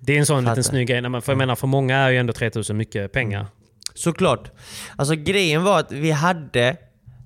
[0.00, 0.53] Det är en sån Fattar.
[0.53, 1.00] liten snygg grej.
[1.00, 3.46] Nej, men För jag menar för många är ju ändå 3000 mycket pengar.
[3.94, 4.50] Såklart.
[4.96, 6.76] Alltså grejen var att vi hade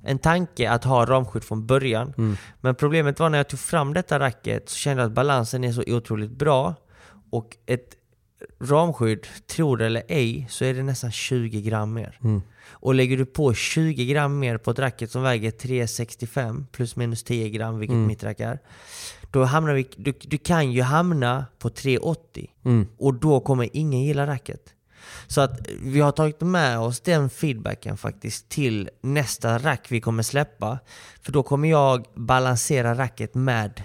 [0.06, 2.12] en tanke att ha ramskydd från början.
[2.18, 2.36] Mm.
[2.60, 5.72] Men problemet var när jag tog fram detta racket så kände jag att balansen är
[5.72, 6.74] så otroligt bra.
[7.30, 7.90] Och ett
[8.60, 12.18] ramskydd, tror det eller ej, så är det nästan 20 gram mer.
[12.24, 12.42] Mm.
[12.70, 17.22] Och lägger du på 20 gram mer på ett racket som väger 365 plus minus
[17.24, 18.06] 10 gram, vilket Mm.
[18.06, 18.58] mitt rack är.
[19.30, 22.86] Då hamnar vi, du, du kan ju hamna på 380 Mm.
[22.98, 24.60] och då kommer ingen gilla racket.
[25.26, 30.22] Så att vi har tagit med oss den feedbacken faktiskt till nästa rack vi kommer
[30.22, 30.78] släppa.
[31.22, 33.82] För då kommer jag balansera racket med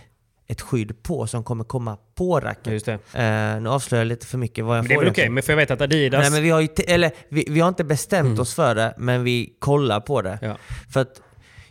[0.48, 2.88] ett skydd på som kommer komma på racket.
[2.88, 5.30] Eh, nu avslöjar jag lite för mycket vad jag Men det är får väl okej,
[5.30, 6.22] men för jag vet att Adidas...
[6.22, 9.24] Nej men vi har ju, eller vi, vi har inte bestämt oss för det, men
[9.24, 10.40] vi kollar på det.
[10.42, 10.58] Ja.
[10.90, 11.22] För att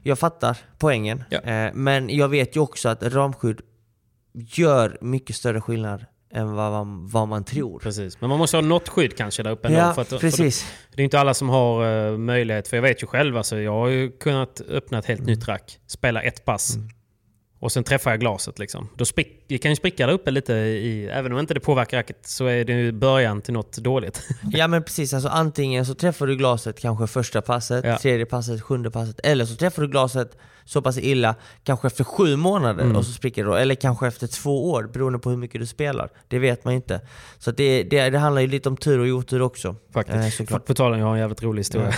[0.02, 1.24] jag fattar poängen.
[1.30, 1.40] Ja.
[1.40, 3.60] Eh, men jag vet ju också att ramskydd
[4.32, 7.78] gör mycket större skillnad än vad man, vad man tror.
[7.78, 9.80] Precis, men man måste ha något skydd kanske där uppe ändå.
[9.80, 10.66] Ja, för att, För precis.
[10.94, 13.72] det är inte alla som har eh, möjlighet, för jag vet ju själv, alltså, jag
[13.72, 16.76] har ju kunnat öppna ett helt nytt rack, spela ett pass
[17.60, 18.58] och sen träffar jag glaset.
[18.58, 18.88] Liksom.
[18.96, 21.96] Då sprick, det kan ju spricka där uppe lite, i, även om inte det påverkar
[21.96, 24.28] racket så är det ju början till något dåligt.
[24.52, 27.98] Ja men precis, alltså antingen så träffar du glaset kanske första passet, Ja.
[27.98, 29.20] tredje passet, sjunde passet.
[29.24, 30.36] Eller så träffar du glaset
[30.70, 32.96] så pass illa, kanske efter sju månader Mm.
[32.96, 33.56] och så spricker det då.
[33.56, 36.10] Eller kanske efter två år, beroende på hur mycket du spelar.
[36.28, 37.00] Det vet man inte.
[37.38, 39.76] Så det, det, det handlar ju lite om tur och otur också.
[39.92, 40.40] Faktiskt.
[40.50, 41.92] Eh, På, tal om, jag har en jävligt rolig historia.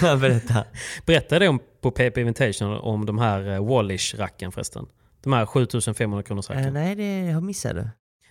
[0.00, 0.64] Berätta.
[1.06, 4.86] Berättade om, på PP Invitation om de här uh, Wallish-racken förresten?
[5.22, 6.64] De här 7500 kronors racken.
[6.66, 7.76] Eh, nej, det har missat.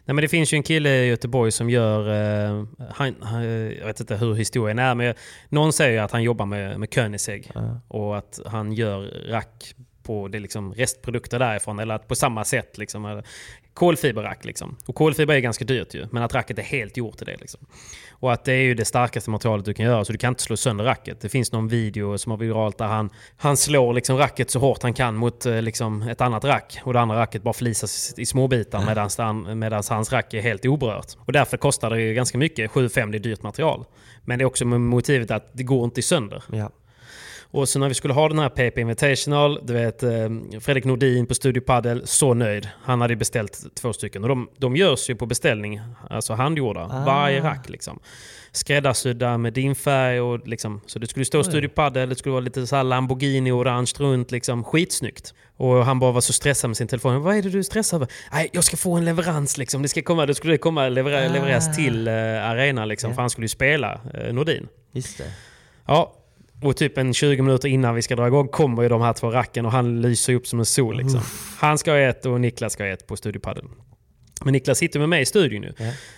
[0.06, 3.44] Nej, men det finns ju en kille i Göteborg som gör, eh, han, han,
[3.80, 5.14] jag vet inte hur historien är, men
[5.50, 7.80] någon säger ju att han jobbar med, med Koenigsegg Ja.
[7.88, 9.76] och att han gör rack
[10.06, 12.78] på det liksom restprodukter därifrån, eller att på samma sätt.
[12.78, 13.22] Liksom,
[13.76, 14.78] kolfiberrack liksom.
[14.86, 17.38] Och kolfiber är ganska dyrt ju, men att racket är helt gjort till det.
[17.40, 17.60] Liksom.
[18.12, 20.42] Och att det är ju det starkaste materialet du kan göra, så du kan inte
[20.44, 21.22] slå sönder racket.
[21.22, 24.84] Det finns någon video som har viralt där han, han slår liksom racket så hårt
[24.84, 26.80] han kan mot eh, liksom ett annat rack.
[26.84, 30.42] Och det andra racket bara flisas i små bitar medan han, medans hans rack är
[30.42, 31.14] helt oberört.
[31.18, 32.72] Och därför kostar det ju ganska mycket.
[32.72, 33.86] 7-5 det är dyrt material.
[34.24, 36.44] Men det är också motivet att det går inte sönder.
[36.52, 36.72] Ja.
[37.56, 40.10] Och så när vi skulle ha den här PP Invitational, du vet eh,
[40.60, 42.70] Fredrik Nordin på Studio Padel, så nöjd.
[42.84, 44.24] Han hade beställt två stycken.
[44.24, 47.06] Och de, de görs ju på beställning, alltså handgjorda, Ah.
[47.06, 48.00] varje rack liksom.
[48.52, 52.42] Skräddarsydda med din färg och liksom, så det skulle stå Studio Padel, det skulle vara
[52.44, 55.34] lite så Lamborghini orange runt, liksom skitsnyggt.
[55.58, 57.22] Och han bara var så stressad med sin telefon.
[57.22, 58.14] Vad är det du är stressad över?
[58.32, 59.82] Nej, jag ska få en leverans liksom.
[59.82, 62.14] Det ska komma, det skulle komma lever, levereras till eh,
[62.50, 64.68] arena liksom, för han skulle ju spela eh, Nordin.
[64.92, 65.32] Just det.
[65.88, 66.14] Ja,
[66.62, 69.32] och typ en 20 minuter innan vi ska dra igång kommer ju de här två
[69.32, 70.98] racken och han lyser upp som en sol.
[70.98, 71.22] Liksom.
[71.60, 73.66] Han ska ha ett och Niklas ska ha ett på Studio Padel.
[74.44, 75.74] Men Niklas sitter med mig i studion nu.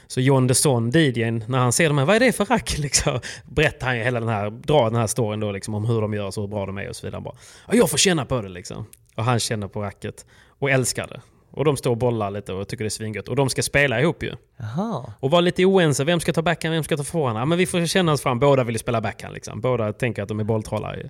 [0.07, 2.77] Så John Desson, DJn, när han ser de här, vad är det för rack?
[2.77, 6.01] Liksom, berättar han ju hela den här, drar den här storyn då liksom, om hur
[6.01, 7.15] de gör och hur bra de är och så vidare.
[7.15, 7.35] Han bara,
[7.67, 8.85] "Ja, jag får känna på det liksom.
[9.15, 10.25] Och han känner på racket
[10.59, 11.21] och älskar det.
[11.57, 13.27] Och de står och bollar lite och tycker det är svingött.
[13.27, 14.33] Och de ska spela ihop ju.
[14.57, 15.13] Jaha.
[15.19, 16.03] Och var lite oense.
[16.03, 17.39] Vem ska ta backhand, vem ska ta forehand?
[17.39, 18.39] Ja, men vi får känna oss fram.
[18.39, 19.33] Båda vill ju spela backhand.
[19.33, 19.61] Liksom.
[19.61, 20.95] Båda tänker att de är bolltrollar.
[20.95, 21.09] ju.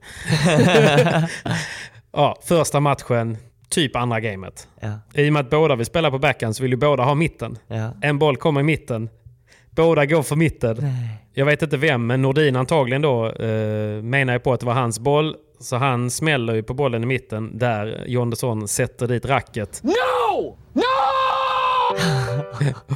[2.11, 3.37] ja, första matchen,
[3.69, 4.67] typ andra gamet.
[4.79, 4.99] Ja.
[5.13, 7.57] I och med att båda vill spela på backhand så vill ju båda ha mitten.
[7.67, 7.91] Ja.
[8.01, 9.09] En boll kommer i mitten.
[9.69, 10.77] Båda går för mitten.
[11.33, 14.73] Jag vet inte vem, men Nordin antagligen då eh, menar ju på att det var
[14.73, 15.35] hans boll.
[15.59, 19.83] Så han smäller ju på bollen i mitten där John Desson sätter dit racket.
[19.83, 20.57] No!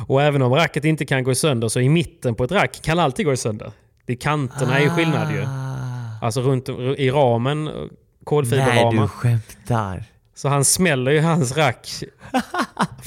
[0.08, 3.00] Och även om racket inte kan gå sönder så i mitten på ett rack kan
[3.00, 3.72] alltid gå sönder.
[4.06, 5.46] Det är kanterna är ju skillnad ju.
[6.22, 7.74] Alltså runt i ramen, Nej,
[8.24, 9.02] kolfiberramen.
[9.02, 10.04] du skämtar.
[10.36, 11.88] Så han smäller ju hans rack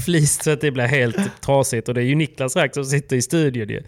[0.04, 1.88] flist så att det blir helt trasigt.
[1.88, 3.82] Och det är ju Niklas rack som sitter i studion ju.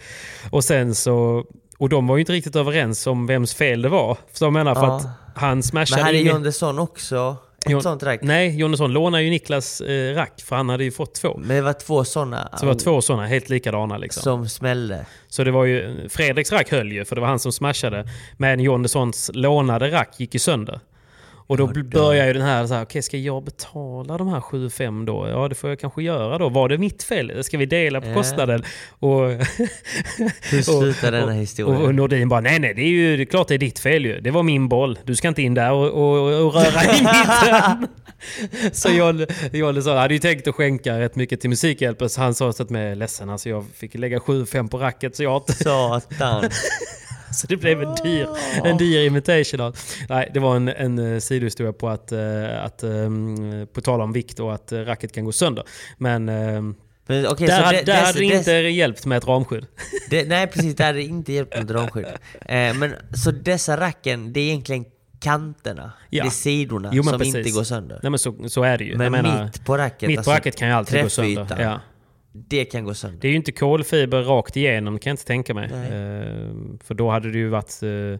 [0.50, 1.44] Och sen så...
[1.78, 4.16] Och de var ju inte riktigt överens om vems fel det var.
[4.32, 5.06] Så jag menar för att
[5.36, 8.20] han smashade Men hade ingen- John Desson också ett Jon- sånt rack?
[8.22, 11.36] Nej, Jonnesson lånade ju Niklas eh, rack för han hade ju fått två.
[11.38, 14.22] Men det var två sådana Så det var två sådana helt likadana liksom.
[14.22, 15.06] som smällde.
[15.28, 18.08] Så det var ju, Fredriks rack höll ju, för det var han som smashade.
[18.36, 20.80] Men John Dessons lånade rack gick ju sönder.
[21.48, 25.06] Och då börjar ju den här, så här okej ska jag betala de här 7-5
[25.06, 25.28] då?
[25.28, 26.48] Ja det får jag kanske göra då.
[26.48, 27.44] Var det mitt fel?
[27.44, 28.14] Ska vi dela på Ja.
[28.14, 28.62] kostnaden?
[28.98, 29.20] Och,
[30.50, 31.78] Hur slutar denna och, historia?
[31.78, 33.78] och, och Nordin bara, nej nej det är ju det är klart det är ditt
[33.78, 34.20] fel ju.
[34.20, 34.98] Det var min boll.
[35.04, 37.86] Du ska inte in där och, och, och röra i mitten.
[38.72, 42.34] Så John, John sa, hade ju tänkt att skänka rätt mycket till Musikhjälpen så han
[42.34, 45.36] sa så att mig ledsen alltså jag fick lägga 7-5 på racket så jag har
[45.36, 46.44] inte Satan.
[47.32, 48.26] så det blev en dyr,
[48.64, 49.74] en dyr invitational.
[50.08, 54.12] Nej, det var en, en eh, sidohistoria på att, eh, att um, på tal om
[54.12, 55.64] vikt och att eh, racket kan gå sönder.
[55.98, 56.24] Men
[57.08, 59.66] Men, okej, där, det- där dess- hade det dess- inte hjälpt med ett ramskydd.
[60.10, 62.04] Det, nej precis, det hade inte hjälpt med dramskydd.
[62.40, 64.84] Eh, men så dessa racken, det är egentligen
[65.20, 66.22] kanterna, Ja.
[66.24, 67.34] det är sidorna Jo, som precis.
[67.34, 68.00] inte går sönder.
[68.02, 68.96] Nej men så, så är det ju.
[68.96, 71.46] Men Jag menar, mitt på racket, mitt på alltså racket kan ju alltid gå sönder.
[71.60, 71.80] Ja.
[72.48, 73.18] Det kan gå sönder.
[73.20, 75.70] Det är ju inte kolfiber rakt igenom kan jag inte tänka mig.
[75.92, 77.82] Ehm, för då hade det ju varit...
[77.82, 78.18] eh, ja,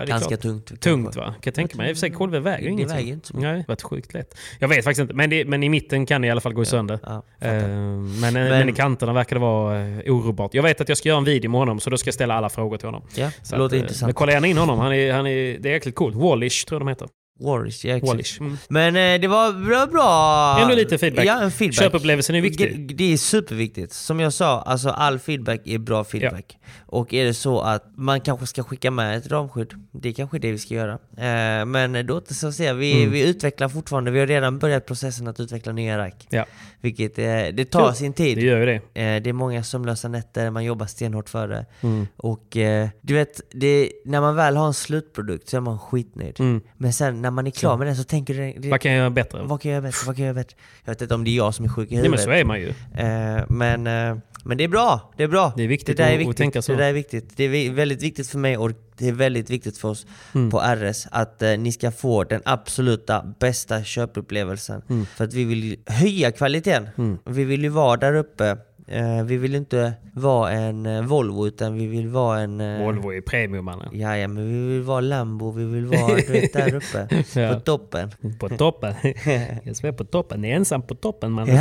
[0.00, 0.40] det Ganska klart.
[0.40, 0.80] tungt.
[0.80, 1.24] Tungt va?
[1.24, 1.88] Kan jag tänka mig.
[1.90, 2.96] I och för sig kolfiber väger ju Det ingenting.
[2.96, 3.50] väger inte så mycket.
[3.50, 4.34] Nej, det varit sjukt lätt.
[4.58, 5.14] Jag vet faktiskt inte.
[5.14, 6.98] Men, det, men i mitten kan det i alla fall gå sönder.
[7.02, 7.54] Ja, fattar.
[7.68, 10.54] Ehm, men, men i kanterna verkar det vara eh, orubbart.
[10.54, 12.34] Jag vet att jag ska göra en video med honom så då ska jag ställa
[12.34, 13.02] alla frågor till honom.
[13.14, 14.06] Ja, Så det låter att, eh, intressant.
[14.08, 14.78] Men kolla gärna in honom.
[14.78, 16.16] Han är, han är, det är jäkligt coolt.
[16.16, 17.08] Wallish tror jag de heter.
[17.38, 17.98] Wallish, ja.
[18.02, 18.40] Wallish.
[18.40, 18.58] Mm.
[18.68, 20.58] Men eh, det var bra, bra...
[20.62, 21.26] Ändå lite feedback.
[21.26, 21.78] Ja, en feedback.
[21.78, 22.88] Köpupplevelsen är viktig.
[22.88, 23.92] G- Det är superviktigt.
[23.92, 26.58] Som jag sa, alltså all feedback är bra feedback.
[26.86, 30.38] Och är det så att man kanske ska skicka med ett ramskydd, det är kanske
[30.38, 30.92] det vi ska göra.
[30.92, 32.72] Eh, men då återstår att se.
[32.72, 33.10] Vi, Mm.
[33.12, 36.26] vi utvecklar fortfarande, vi har redan börjat processen att utveckla nya rack.
[36.30, 36.44] Ja.
[36.80, 37.24] Vilket, eh,
[37.54, 37.94] det tar Kul.
[37.96, 38.38] sin tid.
[38.38, 38.74] Det gör ju det.
[38.74, 41.66] Eh, det är många sömnlösa nätter, man jobbar stenhårt för det.
[41.80, 42.06] Mm.
[42.16, 46.40] Och eh, du vet, det, när man väl har en slutprodukt så är man skitnöjd.
[46.40, 46.60] Mm.
[46.76, 48.52] Men sen när man är klar med den så tänker du...
[48.60, 49.42] Det, Vad kan jag göra bättre?
[49.42, 50.06] vad kan jag göra bättre?
[50.06, 50.56] Vad kan jag göra bättre?
[50.84, 52.24] Jag vet inte om det är jag som är sjuk i Nej men huvudet.
[52.24, 52.68] så är man ju.
[52.68, 54.16] Eh, men, eh,
[54.46, 55.52] men det är bra, det är bra.
[55.56, 56.36] Det är viktigt det där är att- att viktigt.
[56.36, 56.72] tänka så.
[56.72, 57.36] Det där är viktigt.
[57.36, 60.50] Det är väldigt viktigt för mig och det är väldigt viktigt för oss Mm.
[60.50, 64.82] på RS att eh, ni ska få den absoluta bästa köpupplevelsen.
[64.90, 65.06] Mm.
[65.06, 66.88] För att vi vill höja kvaliteten.
[67.24, 68.56] Vi vill ju vara där uppe.
[68.88, 72.60] Eh, vi vill inte vara en eh, Volvo utan vi vill vara en...
[72.60, 73.88] eh, Volvo är premium mannen.
[73.92, 77.08] Ja, ja, men vi vill vara Lambo, vi vill vara du vet, där uppe.
[77.40, 77.54] Ja.
[77.54, 78.10] På toppen.
[78.38, 78.94] På toppen.
[79.64, 80.40] Jag som är på toppen.
[80.40, 81.48] Ni är ensam på toppen man.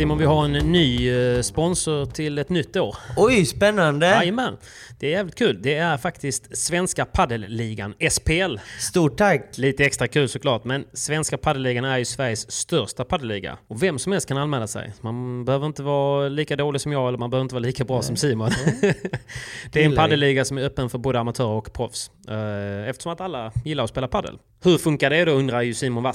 [0.00, 2.96] Simon, vi har en ny eh, sponsor till ett nytt år.
[3.16, 4.06] Oj, spännande!
[4.06, 4.56] Jajamän.
[5.00, 5.62] Det är jävligt kul.
[5.62, 8.56] Det är faktiskt Svenska Paddelligan, SPL.
[8.78, 9.58] Stort tack!
[9.58, 13.58] Lite extra kul såklart, men Svenska Paddelligan är ju Sveriges största paddelliga.
[13.68, 14.92] Och vem som helst kan anmäla sig.
[15.00, 18.02] Man behöver inte vara lika dålig som jag eller man behöver inte vara lika bra
[18.02, 18.50] som Simon.
[19.72, 22.10] det är en paddelliga som är öppen för både amatörer och proffs.
[22.28, 24.38] Eh, Eftersom att alla gillar att spela paddel.
[24.62, 26.12] Hur funkar det då undrar ju Simon.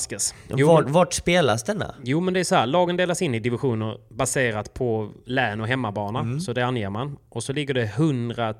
[0.56, 1.96] Jo, Vart, vart spelas denna?
[2.04, 3.40] Jo men det är så här, lagen delas in i
[3.76, 6.20] divisioner baserat på län och hemmabana.
[6.20, 6.40] Mm.
[6.40, 7.18] Så det anger man.
[7.30, 8.54] Och så ligger det 100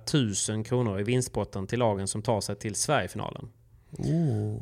[0.50, 3.50] 000 kronor i vinstpotten till lagen som tar sig till Sverigefinalen.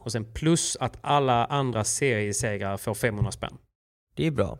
[0.01, 3.57] Och sen plus att alla andra seriesegrar får 500 spänn.
[4.15, 4.57] Det är bra.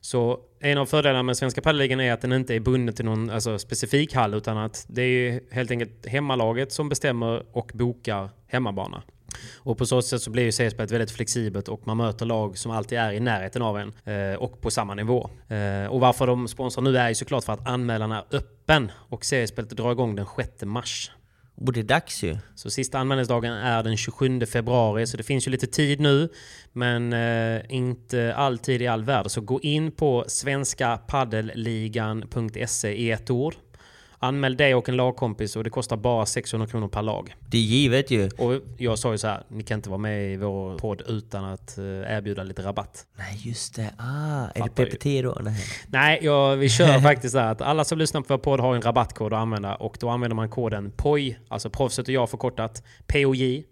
[0.00, 3.30] Så en av fördelarna med Svenska Paddelligan är att den inte är bunden till någon
[3.30, 9.02] alltså, specifik hall utan att det är helt enkelt hemmalaget som bestämmer och bokar hemmabana.
[9.56, 12.72] Och på så sätt så blir ju CS-spelet väldigt flexibelt och man möter lag som
[12.72, 15.30] alltid är i närheten av en eh, och på samma nivå.
[15.48, 19.22] Eh, och varför de sponsrar nu är ju såklart för att anmälan är öppen och
[19.22, 21.10] CS-spelet drar igång den 6 mars.
[21.56, 22.38] Och det är dags ju.
[22.54, 26.28] Så sista anmälningsdagen är den 27 februari, så det finns ju lite tid nu.
[26.72, 29.30] Men eh, inte alltid i all värld.
[29.30, 33.54] Så gå in på svenskapaddelligan.se i ett ord.
[34.24, 37.34] Anmäl dig och en lagkompis och det kostar bara 600 kronor per lag.
[37.48, 38.28] Det är givet ju.
[38.38, 41.44] Och jag sa ju så här, ni kan inte vara med i vår podd utan
[41.44, 43.06] att eh, erbjuda lite rabatt.
[43.18, 43.90] Nej just det.
[43.98, 45.38] Ah, är det PPT då?
[45.42, 45.64] Nej.
[45.86, 48.74] Nej, ja, vi kör faktiskt så här att alla som lyssnar på vår podd har
[48.74, 52.82] en rabattkod att använda och då använder man koden POJ, alltså proffset och jag förkortat,
[53.06, 53.64] POJ.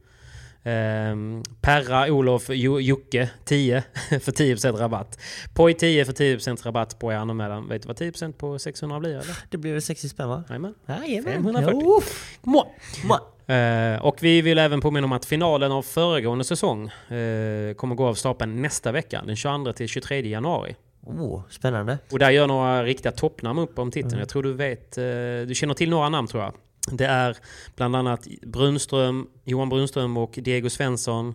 [0.64, 5.18] Ehm, Perra, Olof, Jo- Jocke 10 för 10% rabatt.
[5.54, 7.68] POJ 10 för 10% rabatt på er anmälan.
[7.68, 9.36] Vet du vad 10% på 600 blir eller?
[9.50, 10.44] Det blir väl 60 spänn va?
[10.48, 10.74] Jajamän.
[10.86, 11.32] Jajamän.
[11.32, 11.80] 540.
[11.84, 12.00] Jo.
[12.42, 12.74] Må.
[13.04, 13.18] Må.
[13.54, 18.06] Eh, och vi vill även påminna om att finalen av föregående säsong eh, kommer gå
[18.06, 20.76] av stapeln nästa vecka, den 22 till 23 januari.
[21.06, 21.98] Oh, spännande.
[22.12, 24.18] Och där gör några riktiga toppnamn upp om titeln.
[24.18, 25.04] Jag tror du vet, eh,
[25.46, 26.52] du känner till några namn tror jag.
[26.90, 27.36] Det är
[27.76, 31.34] bland annat Brunström, Johan Brunström och Diego Svensson,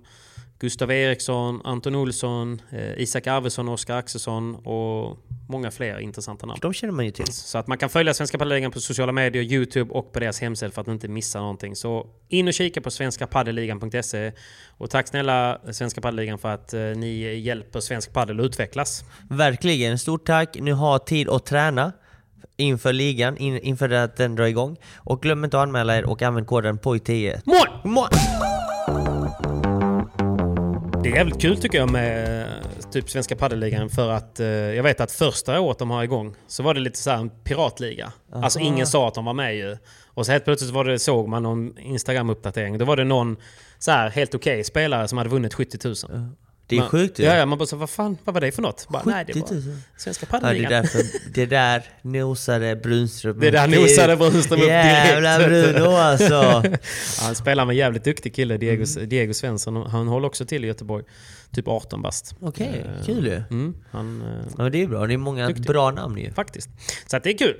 [0.59, 5.17] Gustav Eriksson, Anton Olsson, eh, Isak Arvidsson, Oskar Axelsson och
[5.49, 6.59] många fler intressanta namn.
[6.61, 7.33] De känner man ju till.
[7.33, 10.71] Så att man kan följa Svenska Paddelligan på sociala medier, Youtube och på deras hemsida
[10.71, 11.75] för att inte missa någonting.
[11.75, 14.31] Så in och kika på svenskapaddelligan.se.
[14.67, 19.03] Och tack snälla Svenska Paddelligan för att eh, ni hjälper svensk paddel att utvecklas.
[19.29, 19.99] Verkligen.
[19.99, 20.57] Stort tack.
[20.59, 21.91] Nu har tid att träna
[22.57, 24.77] inför ligan, in, inför att den drar igång.
[24.95, 27.41] Och glöm inte att anmäla er och använd koden POJ10.
[27.45, 27.91] Mål!
[27.93, 28.09] Mål!
[31.03, 32.47] Det är jävligt kul tycker jag med eh,
[32.91, 36.63] typ Svenska Paddelligan för att eh, jag vet att första året de har igång så
[36.63, 38.11] var det lite så en piratliga.
[38.33, 39.77] Alltså ingen sa att de var med ju.
[40.05, 42.77] Och så helt plötsligt var det, såg man någon Instagram-uppdatering.
[42.77, 43.37] Då var det någon
[43.79, 45.95] så här helt okej spelare som hade vunnit 70 000.
[46.69, 47.23] Det är Man- sjukt ju.
[47.23, 48.87] Ja, ja, man bara så, vad fan, vad var det för något?
[48.89, 49.61] Bara, nej, det 70 000.
[49.63, 50.71] var Svenska Ja, det, är Paddelligan.
[50.71, 51.01] därför,
[51.33, 54.67] det där nosade Brunström Det där nosade Brunström upp.
[54.67, 56.63] Jävla Bruno alltså!
[57.21, 59.09] Han spelar med en jävligt duktig kille, Diego, Mm.
[59.09, 59.75] Diego Svensson.
[59.75, 61.03] Han håller också till i Göteborg.
[61.51, 62.35] Typ 18 bast.
[62.41, 63.35] Okej, Eh, kul ju.
[63.49, 65.07] Mm, han, eh, Ja, det är bra.
[65.07, 65.65] Det är många Duktig.
[65.65, 66.31] bra namn ju.
[66.31, 66.69] Faktiskt.
[67.07, 67.55] Så att det är kul.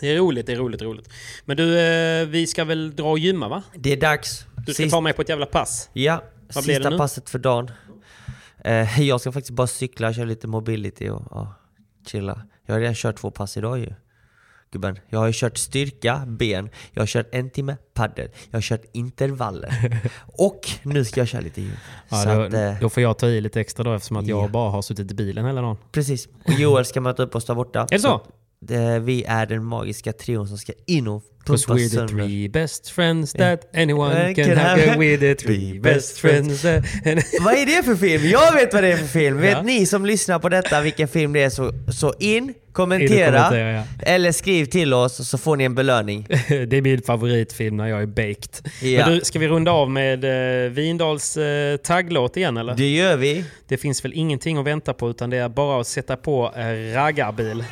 [0.00, 1.08] Det är roligt, det är roligt, det är roligt.
[1.44, 3.62] Men du, eh, vi ska väl dra och gymma va?
[3.76, 4.44] Det är dags.
[4.66, 5.88] Du ska Sist- ta mig på ett jävla pass.
[5.92, 6.22] Ja,
[6.54, 7.70] Vad blir det sista passet för dagen.
[8.64, 11.54] Eh, jag ska faktiskt bara cykla, köra lite mobility och ja,
[12.06, 12.42] chilla.
[12.66, 13.94] Jag har redan kört två pass idag ju.
[14.70, 18.62] Gubben, jag har ju kört styrka, ben, jag har kört en timme paddel, jag har
[18.62, 20.00] kört intervaller.
[20.38, 21.72] och nu ska jag köra lite gym.
[22.08, 24.26] Så Ja, att, då, eh, då får jag ta i lite extra då eftersom att
[24.26, 24.48] jag Ja.
[24.48, 25.76] bara har suttit i bilen hela dagen.
[25.92, 26.26] precis.
[26.44, 27.80] Och Joel ska möta upp oss där borta.
[27.80, 28.20] Är det så?
[28.62, 32.14] Det, vi är den magiska trion som ska in och pumpa we're the sönder.
[32.14, 34.80] three best friends that anyone Eh, can have.
[34.96, 36.84] We're the three best friends that...
[37.40, 38.24] Vad är det för film?
[38.24, 39.40] Jag vet vad det är för film.
[39.40, 39.62] Vet Ja.
[39.62, 43.84] ni som lyssnar på detta vilken film det är så, så in, kommentera, ja.
[44.02, 46.26] eller skriv till oss så får ni en belöning.
[46.48, 48.70] det är min favoritfilm när jag är baked.
[48.82, 49.06] Ja.
[49.06, 52.74] Men du, ska vi runda av med uh, Vindals uh, tagglåt igen eller?
[52.74, 53.44] Det gör vi.
[53.68, 56.94] Det finns väl ingenting att vänta på utan det är bara att sätta på uh,
[56.94, 57.64] raggarbil.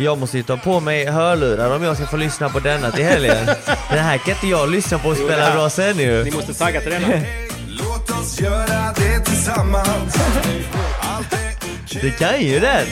[0.00, 3.04] Jag måste ju ta på mig hörlurar om jag ska få lyssna på denna till
[3.04, 3.46] helgen.
[3.90, 6.24] Den här kan inte jag lyssna på och spela bra sen ju.
[6.24, 7.06] Ni måste tagga till denna.
[7.68, 10.16] Låt oss göra det tillsammans
[12.02, 12.86] Det kan ju den.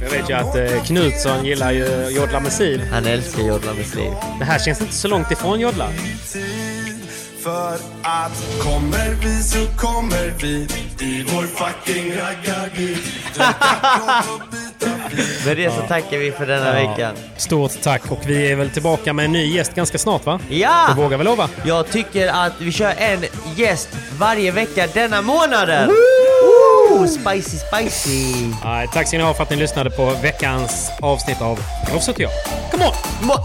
[0.00, 2.80] Jag vet ju att uh, Knutsson gillar ju jodla med sil.
[2.92, 4.10] Han älskar jodla med sliv.
[4.38, 5.88] Det här känns inte så långt ifrån jodla.
[7.46, 10.68] För att kommer vi så kommer vi
[11.00, 12.12] I vår fucking
[12.74, 12.98] fil
[15.46, 17.14] Med det så tackar vi för denna veckan.
[17.36, 20.40] Stort tack och vi är väl tillbaka med en ny gäst ganska snart va?
[20.48, 20.94] Det Ja!
[20.96, 21.48] vågar vi lova.
[21.64, 23.24] Jag tycker att vi kör en
[23.56, 23.88] gäst
[24.18, 25.88] varje vecka denna månaden.
[25.88, 27.06] Woo!
[27.06, 28.34] Spicy, spicy.
[28.64, 31.58] Nej, tack ska ni ha för att ni lyssnade på veckans avsnitt av
[31.90, 32.30] Proffset och jag.
[32.70, 32.92] Come on!
[33.22, 33.44] Må-